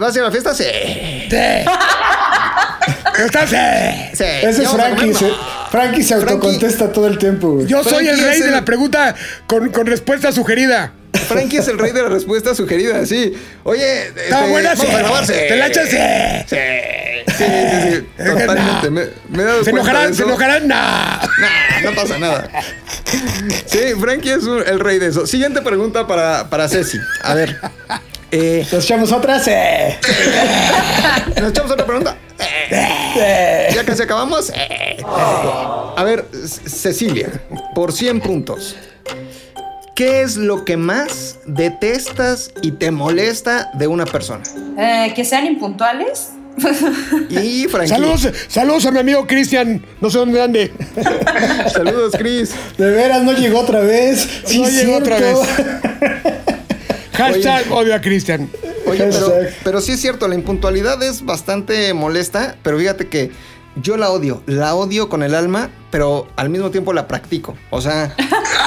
[0.00, 0.54] ¿vas a ir a la fiesta?
[0.54, 0.64] Sí.
[1.30, 1.36] Sí.
[3.24, 3.50] ¿Estás?
[3.50, 3.56] Sí.
[4.14, 4.24] sí.
[4.24, 5.14] Ese es ¿Ya vamos a Frankie.
[5.14, 5.30] Se.
[5.70, 7.66] Frankie se Frankie- autocontesta todo el tiempo, güey.
[7.66, 9.14] Yo soy el rey de la pregunta
[9.46, 10.92] con, con respuesta sugerida.
[11.28, 13.32] Frankie es el rey de la respuesta sugerida, sí.
[13.64, 14.92] Oye, Está este, buena, vamos sí.
[14.94, 15.32] a grabar, sí.
[15.32, 15.88] ¿Te la echas?
[15.88, 15.96] Sí.
[16.48, 16.56] Sí,
[17.36, 18.90] sí, sí, sí, totalmente.
[18.90, 20.14] Me, me he dado ¿Se cuenta de enojarán?
[20.14, 20.68] ¿Se enojarán?
[20.68, 21.20] Nah,
[21.84, 22.48] no pasa nada.
[23.66, 25.26] Sí, Frankie es un- el rey de eso.
[25.26, 26.98] Siguiente pregunta para, para Ceci.
[27.22, 27.56] A ver.
[28.30, 29.46] eh, Nos echamos otras.
[29.48, 29.98] Eh.
[31.40, 32.16] ¿Nos echamos otra pregunta?
[32.70, 33.68] Eh.
[33.74, 34.52] ¿Ya casi acabamos?
[35.06, 36.24] A ver,
[36.66, 37.28] Cecilia,
[37.74, 38.76] por 100 puntos.
[39.96, 44.42] ¿Qué es lo que más detestas y te molesta de una persona?
[44.76, 46.32] Eh, que sean impuntuales.
[47.30, 47.88] Y Frankie.
[47.88, 49.82] Saludos, saludos a mi amigo Cristian.
[50.02, 50.70] No sé dónde ande.
[51.72, 52.54] Saludos, Chris.
[52.76, 54.28] De veras, no llegó otra vez.
[54.44, 55.42] Sí, No llegó otra cierto.
[57.14, 58.50] Hashtag odio a Cristian.
[58.86, 59.32] Oye, pero,
[59.64, 63.30] pero sí es cierto, la impuntualidad es bastante molesta, pero fíjate que
[63.76, 67.56] yo la odio, la odio con el alma, pero al mismo tiempo la practico.
[67.70, 68.14] O sea,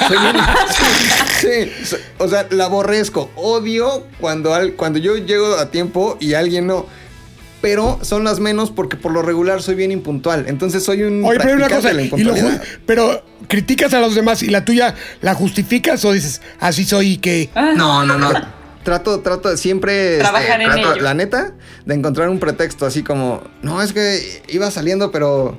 [0.08, 0.36] soy bien-
[1.84, 3.30] sí, o sea, la aborrezco.
[3.36, 6.86] Odio cuando, al- cuando yo llego a tiempo y alguien no.
[7.60, 10.46] Pero son las menos porque por lo regular soy bien impuntual.
[10.48, 11.92] Entonces soy un Oye, pero una cosa.
[11.92, 12.34] la y lo
[12.86, 17.16] pero criticas a los demás y la tuya la justificas o dices, así soy y
[17.18, 17.50] que.
[17.76, 18.30] No, no, no.
[18.82, 21.02] Trato, trato, siempre este, Trabajar en trato, ello.
[21.02, 21.52] la neta,
[21.84, 25.58] de encontrar un pretexto así como, no, es que iba saliendo, pero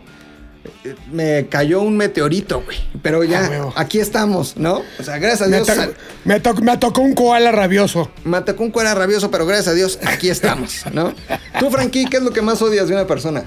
[1.11, 2.77] me cayó un meteorito, güey.
[3.01, 3.73] Pero Ah, ya, huevo.
[3.75, 4.81] aquí estamos, ¿no?
[4.99, 5.67] O sea, gracias a Me, Dios.
[5.67, 5.93] to-
[6.25, 8.11] me, to- me tocó un koala rabioso.
[8.23, 11.13] Me atacó un cuera rabioso, pero gracias a Dios, aquí estamos, ¿no?
[11.59, 13.43] Tú, Frankie, ¿qué es lo que más odias de una persona?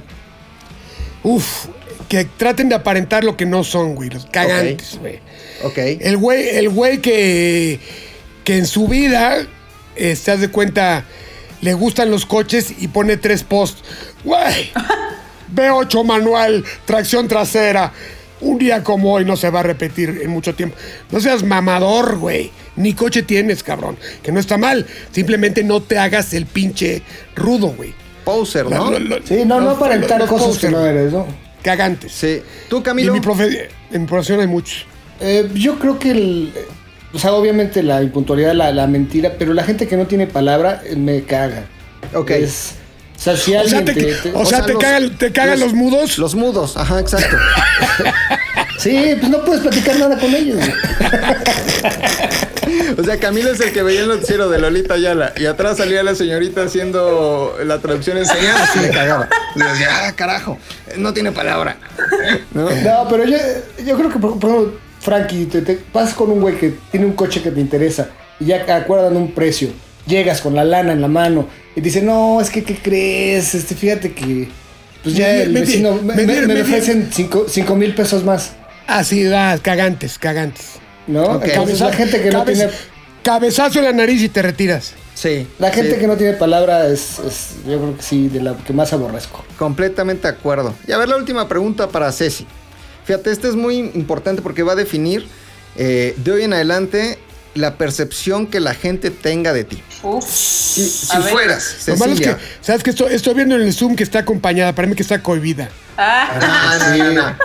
[1.22, 1.66] Uf,
[2.08, 4.10] que traten de aparentar lo que no son, güey.
[4.10, 5.20] Los cagantes, güey.
[5.62, 5.78] Ok.
[5.78, 7.80] El güey, el güey que,
[8.44, 9.38] que en su vida,
[9.96, 11.04] eh, se de cuenta,
[11.62, 13.82] le gustan los coches y pone tres posts.
[14.24, 14.70] Güey,
[15.54, 17.92] V8 manual, tracción trasera.
[18.40, 20.76] Un día como hoy no se va a repetir en mucho tiempo.
[21.10, 22.50] No seas mamador, güey.
[22.76, 23.96] Ni coche tienes, cabrón.
[24.22, 24.86] Que no está mal.
[25.12, 27.02] Simplemente no te hagas el pinche
[27.36, 27.94] rudo, güey.
[28.24, 28.90] Poser, ¿no?
[28.90, 31.26] Lo- lo- Sí, no, no los- aparentar los cosas que posters, no eres, ¿no?
[31.62, 32.12] Cagantes.
[32.12, 32.42] Sí.
[32.68, 33.14] ¿Tú, Y Camilo?
[33.14, 34.84] en mi, profe- en mi profesión hay muchos.
[35.20, 36.52] Eh, yo creo que el.
[37.14, 40.82] O sea, obviamente la impuntualidad, la, la mentira, pero la gente que no tiene palabra
[40.84, 41.66] eh, me caga.
[42.12, 42.30] Ok.
[42.32, 42.74] Es-
[43.24, 45.60] sea, si O sea, alguien te, te- te- o sea, te los- cagan, te cagan
[45.60, 46.18] los, mudos.
[46.18, 47.36] Los mudos, ajá, exacto.
[48.78, 50.58] Sí, pues no puedes platicar nada con ellos.
[52.98, 56.02] O sea, Camilo es el que veía el noticiero de Lolita Ayala y atrás salía
[56.02, 59.28] la señorita haciendo la traducción en señas y me cagaba.
[59.54, 60.58] Le decía, ah, carajo,
[60.96, 61.76] no tiene palabra.
[62.52, 62.68] ¿No?
[62.70, 63.36] No, pero yo,
[63.84, 67.12] yo creo que, por, ejemplo, Frankie, te, te pasas con un güey que tiene un
[67.12, 68.08] coche que te interesa
[68.40, 69.68] y ya acuerdan un precio.
[70.06, 73.54] Llegas con la lana en la mano y dice, no, es que, ¿qué crees?
[73.54, 74.48] Este, fíjate que,
[75.02, 77.76] pues ya Me- el me- vecino, me- me, me- me- me me- ofrecen cinco, cinco
[77.76, 78.52] mil pesos más,
[78.86, 80.72] Así da, cagantes, cagantes.
[81.06, 81.22] ¿no?
[81.24, 81.44] Ok.
[81.46, 82.72] Entonces, la gente que no Cabez- tiene...
[83.22, 84.92] Cabezazo en la nariz y te retiras.
[85.14, 85.46] Sí.
[85.58, 88.54] La gente sí, que no tiene palabra es, es, yo creo que sí, de la
[88.56, 89.42] que más aborrezco.
[89.58, 90.74] Completamente de acuerdo.
[90.86, 92.46] Y a ver la última pregunta para Ceci.
[93.06, 95.26] Fíjate, este es muy importante porque va a definir
[95.76, 97.18] eh, de hoy en adelante
[97.54, 99.82] la percepción que la gente tenga de ti.
[100.02, 100.24] Uf.
[100.28, 102.48] Si, si fueras, Lo malo es que, Cecilia.
[102.60, 105.22] ¿sabes que estoy, estoy viendo en el Zoom que está acompañada, para mí que está
[105.22, 105.68] cohibida.
[105.96, 107.36] Ah, Ah, no, no, no.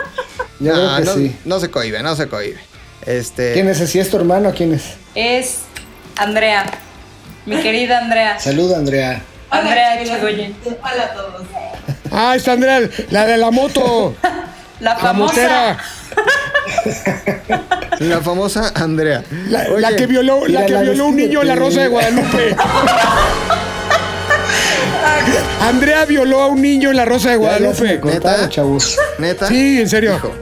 [0.60, 1.36] Yo No, creo que no, sí.
[1.46, 2.60] no se cohibe, no se cohibe.
[3.06, 3.54] Este.
[3.54, 3.78] ¿Quién es?
[3.78, 4.84] ¿Si es tu hermano o quién es?
[5.16, 5.60] es
[6.18, 6.66] Andrea.
[7.46, 8.40] Mi querida Andrea.
[8.40, 9.22] Saluda, Andrea.
[9.52, 10.56] Andrea Echegoyen.
[10.66, 11.48] Hola a todos.
[12.12, 12.82] Ah, está Andrea,
[13.12, 14.16] la de la moto.
[14.80, 15.34] La La famosa.
[15.34, 15.78] motera.
[18.00, 19.24] La famosa Andrea.
[19.50, 21.88] La, Oye, la que violó, la que la violó un niño en la Rosa de
[21.90, 22.56] Guadalupe.
[25.62, 28.00] Andrea violó a un niño en la Rosa de Guadalupe.
[28.04, 28.50] ¿Neta?
[28.50, 28.98] chavos.
[29.18, 29.48] ¿Neta?
[29.48, 30.16] Sí, en serio.
[30.16, 30.34] Hijo,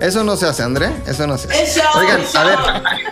[0.00, 0.92] eso no se hace, Andrea.
[1.06, 1.82] Eso no se hace.
[1.98, 2.58] Oigan, a ver.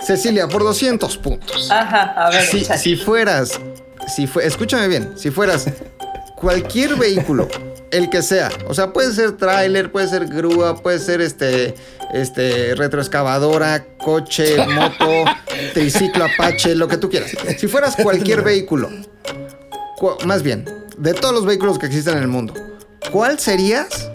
[0.03, 1.71] Cecilia, por 200 puntos.
[1.71, 3.61] Ajá, a ver, Si, si fueras,
[4.09, 5.67] si fue, escúchame bien, si fueras
[6.35, 7.49] cualquier vehículo,
[7.93, 11.75] el que sea, o sea, puede ser tráiler, puede ser grúa, puede ser este,
[12.13, 15.25] este, retroexcavadora, coche, moto,
[15.75, 17.33] triciclo Apache, lo que tú quieras.
[17.59, 18.89] Si fueras cualquier vehículo,
[19.97, 20.65] cu- más bien,
[20.99, 22.55] de todos los vehículos que existen en el mundo,
[23.11, 24.11] ¿cuál serías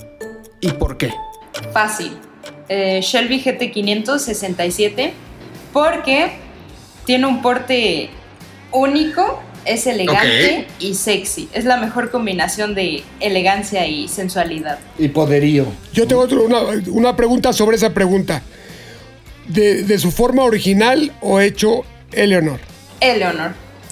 [0.61, 1.11] y por qué?
[1.73, 2.17] Fácil.
[2.69, 5.13] Eh, Shelby GT500 67
[5.73, 6.31] porque
[7.05, 8.09] tiene un porte
[8.71, 11.49] único, es elegante y sexy.
[11.53, 14.79] Es la mejor combinación de elegancia y sensualidad.
[14.97, 15.65] Y poderío.
[15.93, 18.41] Yo tengo otro- una, una pregunta sobre esa pregunta.
[19.47, 22.59] ¿De, de su forma original o hecho Eleonor?
[22.99, 23.51] Eleonor,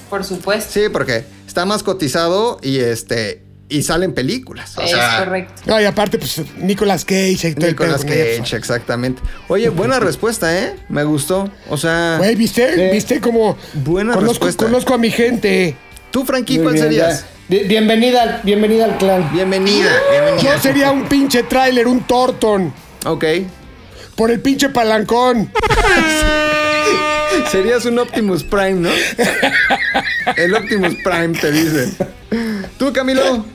[0.09, 0.71] por supuesto.
[0.73, 3.42] Sí, porque está más cotizado y este
[3.73, 4.77] y salen películas.
[4.77, 5.61] O es sea, correcto.
[5.65, 8.05] No, y aparte, pues, Nicolas Cage y todo Nicolas.
[8.05, 9.21] Cage, exactamente.
[9.47, 10.75] Oye, buena respuesta, ¿eh?
[10.89, 11.49] Me gustó.
[11.69, 12.75] O sea, Güey, ¿viste?
[12.75, 12.81] Sí.
[12.93, 14.65] ¿Viste cómo Buena conozco, respuesta.
[14.65, 15.75] conozco a mi gente?
[16.11, 17.25] tú, Frankie, ¿cuál bien, serías?
[17.49, 17.59] ya.
[17.67, 19.29] Bienvenida, al- bienvenida al clan.
[19.33, 20.55] Bienvenida, bienvenida.
[20.55, 22.71] Yo sería un pinche tráiler, un Torton.
[23.05, 23.25] Ok.
[24.15, 25.51] Por el pinche palancón.
[27.51, 28.89] Serías un Optimus Prime, ¿no?
[30.37, 31.89] El Optimus Prime te dice.
[32.77, 33.45] Tú, Camilo.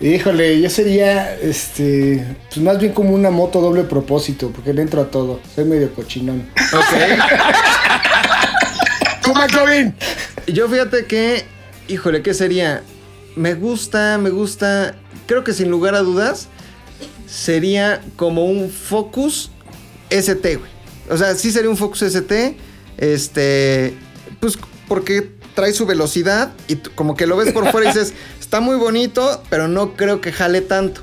[0.00, 5.00] Híjole, yo sería, este, pues más bien como una moto doble propósito, porque le entro
[5.00, 5.40] a todo.
[5.54, 6.46] Soy medio cochinón.
[6.72, 6.82] Ok.
[9.22, 9.94] ¿Tú, McLovin?
[10.46, 11.44] Yo fíjate que,
[11.88, 12.82] híjole, ¿qué sería?
[13.36, 14.94] Me gusta, me gusta.
[15.26, 16.48] Creo que sin lugar a dudas
[17.26, 19.50] sería como un Focus
[20.10, 20.70] ST, güey.
[21.08, 22.56] O sea, sí sería un Focus ST.
[22.98, 23.94] Este,
[24.40, 24.58] pues
[24.88, 28.76] porque trae su velocidad y como que lo ves por fuera y dices, está muy
[28.76, 31.00] bonito, pero no creo que jale tanto.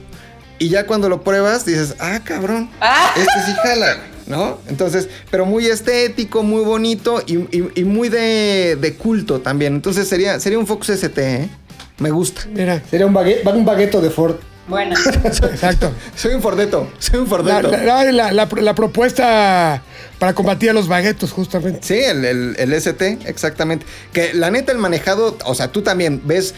[0.60, 3.12] Y ya cuando lo pruebas dices, ah, cabrón, Ah.
[3.18, 3.98] este sí jala,
[4.28, 4.60] ¿no?
[4.70, 9.74] Entonces, pero muy estético, muy bonito y, y- y muy de, de culto también.
[9.74, 11.50] Entonces sería, sería un Focus ST, ¿eh?
[11.98, 12.44] Me gusta.
[12.54, 14.36] Mira, Sería un, baguette, un bagueto de Ford.
[14.68, 14.96] Bueno,
[15.26, 15.92] exacto.
[16.16, 17.70] Soy un Fordeto, soy un Fordeto.
[17.72, 19.82] la- la- la- la propuesta
[20.20, 21.80] para combatir a los baguetos, justamente.
[21.82, 23.86] Sí, el, el- el ST, exactamente.
[24.14, 26.54] Que la neta, el manejado, o sea, tú también ves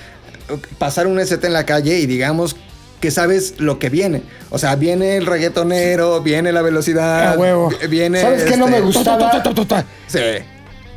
[0.78, 2.56] pasar un ST en la calle y digamos
[3.00, 4.22] que sabes lo que viene.
[4.52, 7.34] O sea, viene el reggaetonero, viene la velocidad.
[7.34, 7.70] A huevo.
[7.82, 8.22] vi- Viene.
[8.22, 9.04] ¿Sabes qué no me gusta?
[9.04, 9.86] Ta, ta, ta, ta, ta, ta.
[10.08, 10.20] Sí.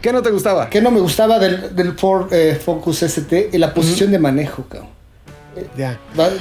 [0.03, 0.69] ¿Qué no te gustaba?
[0.71, 3.51] ¿Qué no me gustaba del, del Ford eh, Focus ST?
[3.55, 4.91] La posición de manejo, cabrón.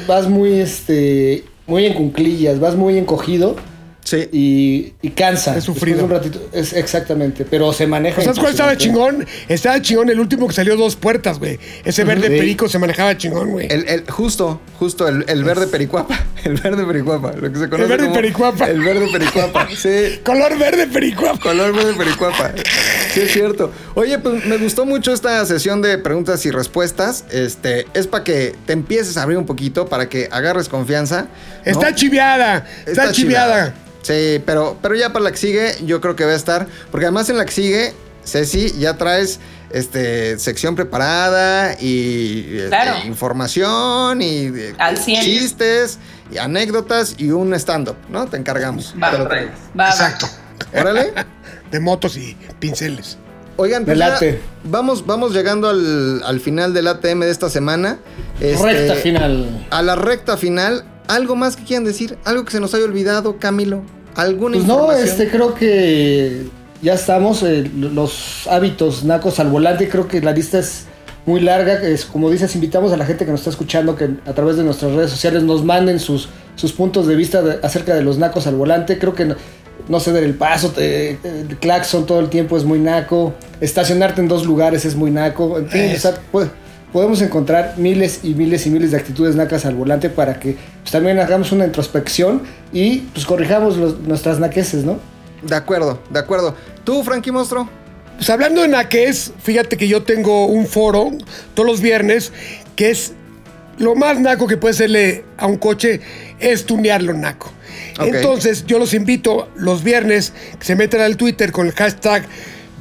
[0.07, 3.55] Vas muy, este, muy en cunclillas, vas muy encogido
[4.07, 4.29] Sí.
[4.31, 5.57] y, y cansa.
[5.57, 5.97] Es sufrido.
[5.97, 8.21] De un ratito, es exactamente, pero se maneja.
[8.21, 9.25] ¿Sabes cuál estaba chingón?
[9.49, 11.59] Estaba chingón el último que salió dos puertas, güey.
[11.83, 12.37] Ese verde Sí.
[12.37, 13.67] perico se manejaba chingón, güey.
[13.69, 16.17] El, el- justo, justo, el, el verde pericuapa.
[16.45, 17.33] El verde pericuapa.
[17.33, 18.69] Lo que se conoce verde como pericuapa.
[18.69, 19.67] El verde pericuapa.
[19.75, 20.19] Sí.
[20.23, 21.37] Color verde perico.
[21.41, 22.53] Color verde pericuapa.
[23.13, 23.73] Sí, es cierto.
[23.95, 27.25] Oye, pues me gustó mucho esta sesión de preguntas y respuestas.
[27.31, 31.23] Este, es para que te empieces a abrir un poquito, para que agarres confianza.
[31.23, 31.71] ¿no?
[31.71, 32.65] Está chiviada.
[32.85, 33.73] Está, chiviada.
[34.07, 36.65] Sí, pero, pero ya para la que sigue, yo creo que va a estar.
[36.91, 37.93] Porque además en la que sigue,
[38.25, 39.39] Ceci, ya traes
[39.69, 43.05] este, sección preparada y este, Claro.
[43.05, 45.99] información y eh, Al chistes
[46.31, 48.27] y anécdotas y un stand-up, ¿no?
[48.27, 48.95] Te encargamos.
[49.01, 49.11] Va.
[49.11, 49.51] Te lo traigo.
[49.77, 49.89] va, va.
[49.89, 50.27] Exacto.
[50.73, 51.13] Órale.
[51.71, 53.17] De motos y pinceles.
[53.57, 54.17] Oigan, pues ya
[54.63, 57.97] vamos, vamos llegando al, al final del ATM de esta semana.
[58.39, 59.67] Este, Recta final.
[59.69, 60.85] A la recta final.
[61.07, 62.17] ¿Algo más que quieran decir?
[62.23, 63.81] ¿Algo que se nos haya olvidado, Camilo?
[64.17, 66.43] ¿Alguna Pues no, este, creo que
[66.81, 67.43] ya estamos.
[67.43, 70.85] eh, los hábitos nacos al volante, creo que la lista es
[71.25, 71.81] muy larga.
[71.81, 74.63] Es, como dices, invitamos a la gente que nos está escuchando que a través de
[74.63, 78.47] nuestras redes sociales nos manden sus, sus puntos de vista de- acerca de los nacos
[78.47, 78.97] al volante.
[78.97, 79.35] Creo que no,
[79.87, 83.33] no ceder el paso, te- el claxon todo el tiempo es muy naco.
[83.61, 85.57] Estacionarte en dos lugares es muy naco.
[85.59, 85.97] En fin, Es.
[86.05, 86.47] o sea, pues,
[86.97, 90.91] podemos encontrar miles y miles y miles de actitudes nacas al volante para que pues,
[90.91, 92.41] también hagamos una introspección
[92.73, 94.97] y pues corrijamos los- nuestras naqueces, ¿no?
[95.43, 96.55] De acuerdo, de acuerdo.
[96.83, 97.69] ¿Tú, Frankie Monstro?
[98.15, 101.11] Pues hablando de naques, fíjate que yo tengo un foro
[101.53, 102.31] todos los viernes
[102.75, 103.13] que es
[103.77, 106.01] lo más naco que puede serle a un coche
[106.39, 107.51] es tunearlo naco.
[108.15, 112.23] Entonces yo los invito los viernes que se metan al Twitter con el hashtag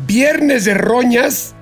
[0.07, 1.53] Viernes de Roñas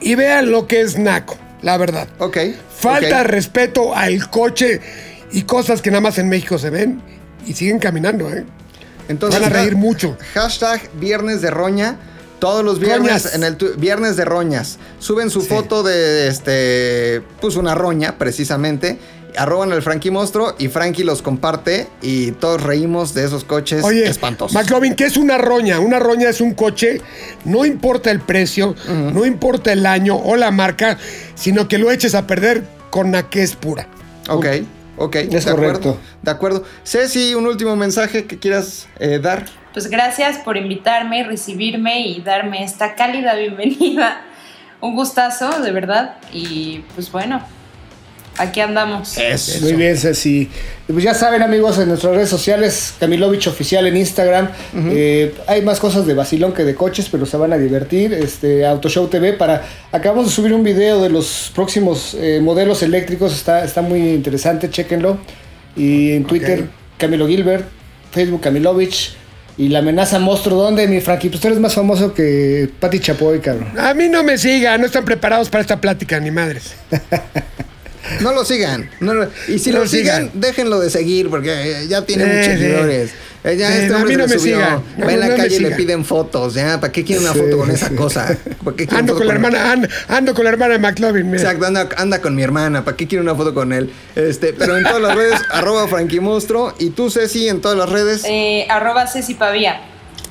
[0.00, 2.08] y vean lo que es naco, la verdad.
[2.18, 2.38] Ok.
[2.74, 4.80] Falta respeto al coche
[5.32, 7.00] y cosas que nada más en México se ven
[7.46, 8.44] y siguen caminando, ¿eh?
[9.08, 10.16] Entonces, Van a reír mucho.
[10.34, 11.96] Hashtag Viernes de Roña.
[12.38, 13.34] Todos los viernes Roñas.
[13.34, 14.78] en el Viernes de Roñas.
[14.98, 17.22] Suben su foto de este.
[17.40, 18.98] Pues una roña, precisamente.
[19.36, 21.88] Arroban al Frankie Monstro y Frankie los comparte.
[22.02, 24.54] Y todos reímos de esos coches Oye, espantosos.
[24.54, 25.80] McLovin, ¿qué es una roña?
[25.80, 27.00] Una roña es un coche,
[27.44, 30.98] no importa el precio, no importa el año o la marca,
[31.34, 33.86] sino que lo eches a perder con la que es pura.
[34.28, 34.46] Ok,
[34.96, 35.16] ok.
[35.16, 35.78] Es de correcto.
[35.78, 36.64] Acuerdo, de acuerdo.
[36.84, 39.46] Ceci, un último mensaje que quieras eh, dar.
[39.72, 44.22] Pues gracias por invitarme, recibirme y darme esta cálida bienvenida.
[44.80, 46.16] Un gustazo, de verdad.
[46.32, 47.40] Y pues bueno,
[48.40, 49.16] aquí andamos.
[49.18, 49.60] Eso.
[49.62, 50.48] Muy bien, Ceci.
[50.86, 54.48] Pues ya saben, amigos, en nuestras redes sociales, Camilovich Oficial en Instagram.
[54.90, 58.12] eh, hay más cosas de vacilón que de coches, pero se van a divertir.
[58.12, 59.64] Este, Autoshow TV para.
[59.92, 63.32] Acabamos de subir un video de los próximos eh, modelos eléctricos.
[63.32, 65.18] Está, está muy interesante, chéquenlo.
[65.76, 66.66] Y en Twitter,
[66.98, 67.66] Camilo Gilbert,
[68.10, 69.16] Facebook Camilovich.
[69.58, 71.28] Y la amenaza monstruo, ¿dónde, mi Frankie?
[71.28, 73.78] Pues tú eres más famoso que Pati Chapoy, cabrón.
[73.78, 76.74] A mí no me siga, no están preparados para esta plática, ni madres.
[78.20, 78.90] No lo sigan.
[79.00, 80.40] no lo- y si No lo lo sigan, sigan.
[80.40, 82.58] déjenlo de seguir porque eh, ya tiene Sí, muchos sí.
[82.58, 83.10] seguidores.
[83.42, 84.58] Eh, ya Sí, este hombre se no subió.
[84.98, 86.52] No, Va en la calle y le piden fotos.
[86.54, 88.36] Ya, ¿para qué quiere una foto con esa cosa?
[88.62, 91.42] ¿Para qué quiere Ando con la hermana, ando, ando con la hermana de McLovin, mira.
[91.42, 93.90] Exacto, anda, anda con mi hermana, ¿para qué quiere una foto con él?
[94.14, 96.74] Este, pero en todas las redes, arroba Frankie Monstruo.
[96.78, 98.22] Y tú, Ceci, en todas las redes.
[98.26, 99.80] Eh, arroba Ceci Pavía.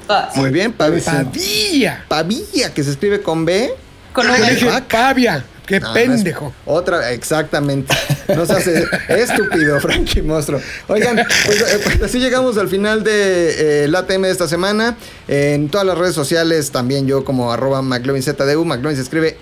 [0.05, 0.35] Todas.
[0.35, 2.05] Muy bien, Pav- Pavía.
[2.07, 3.71] Pavilla, que se escribe con B.
[4.13, 4.83] Con Fuck.
[4.87, 5.43] Pavia.
[5.69, 6.47] Qué No, no pendejo.
[6.47, 7.95] es- otra, exactamente.
[8.35, 10.59] No se hace estúpido, Frankie Monstruo.
[10.87, 11.15] Oigan,
[11.45, 14.97] pues, eh, pues así llegamos al final de eh, la ATM de esta semana.
[15.27, 18.65] En todas las redes sociales, también yo como arroba McLovinZDU.
[18.65, 19.37] McLovin se escribe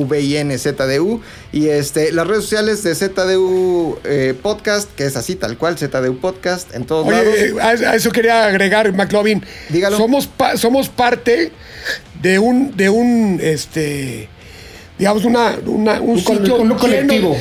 [0.00, 1.20] M-C-L-O-V-I-N-Z-D-U.
[1.52, 6.18] Y este, las redes sociales de ZDU eh, Podcast, que es así tal cual, ZDU
[6.18, 7.26] Podcast, en todos lados.
[7.32, 9.44] Oye, a, a eso quería agregar, McLovin.
[9.68, 9.96] Dígalo.
[9.96, 11.52] Somos, pa- somos parte
[12.22, 14.28] de un, de un, este,
[15.00, 17.36] digamos, una, una- un, Un sitio colectivo.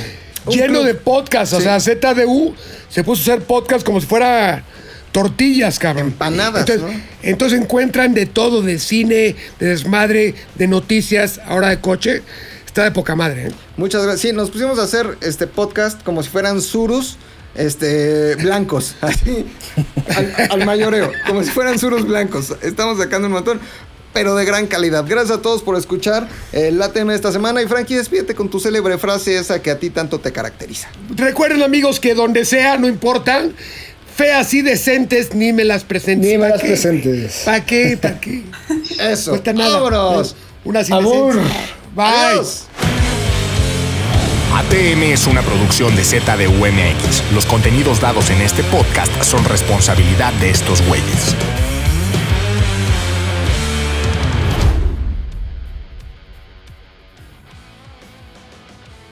[0.49, 1.53] Lleno, de podcasts.
[1.53, 2.55] O sea, ZDU
[2.89, 4.63] se puso a hacer podcast como si fuera
[5.11, 6.07] tortillas, cabrón.
[6.07, 7.03] Empanadas, Entonces, ¿no?
[7.21, 12.23] entonces encuentran de todo, de cine, de desmadre, de noticias, ahora de coche.
[12.65, 13.47] Está de poca madre.
[13.47, 13.51] ¿eh?
[13.77, 14.21] Muchas gracias.
[14.21, 17.17] Sí, nos pusimos a hacer este podcast como si fueran surus
[17.55, 19.45] este, blancos, así,
[20.15, 22.55] al, al mayoreo, como si fueran surus blancos.
[22.61, 23.59] Estamos sacando un montón,
[24.13, 25.05] pero de gran calidad.
[25.07, 27.61] Gracias a todos por escuchar el ATM de esta semana.
[27.61, 30.89] Y Frankie, despídete con tu célebre frase esa que a ti tanto te caracteriza.
[31.15, 33.43] Recuerden, amigos, que donde sea, no importa.
[34.15, 36.29] Feas y decentes, ni me las presentes.
[36.29, 36.67] Ni me ¿Pa' las qué?
[36.67, 37.41] presentes.
[37.45, 37.97] ¿Para qué?
[38.01, 38.43] ¿Para qué?
[38.99, 39.31] Eso.
[39.31, 39.79] Cuesta nada.
[39.79, 40.35] ¡Vámonos!
[40.65, 40.89] Unas.
[40.89, 42.05] Bye.
[42.05, 42.65] Adiós.
[44.53, 47.31] ATM es una producción de ZDUMX.
[47.33, 51.35] Los contenidos dados en este podcast son responsabilidad de estos güeyes.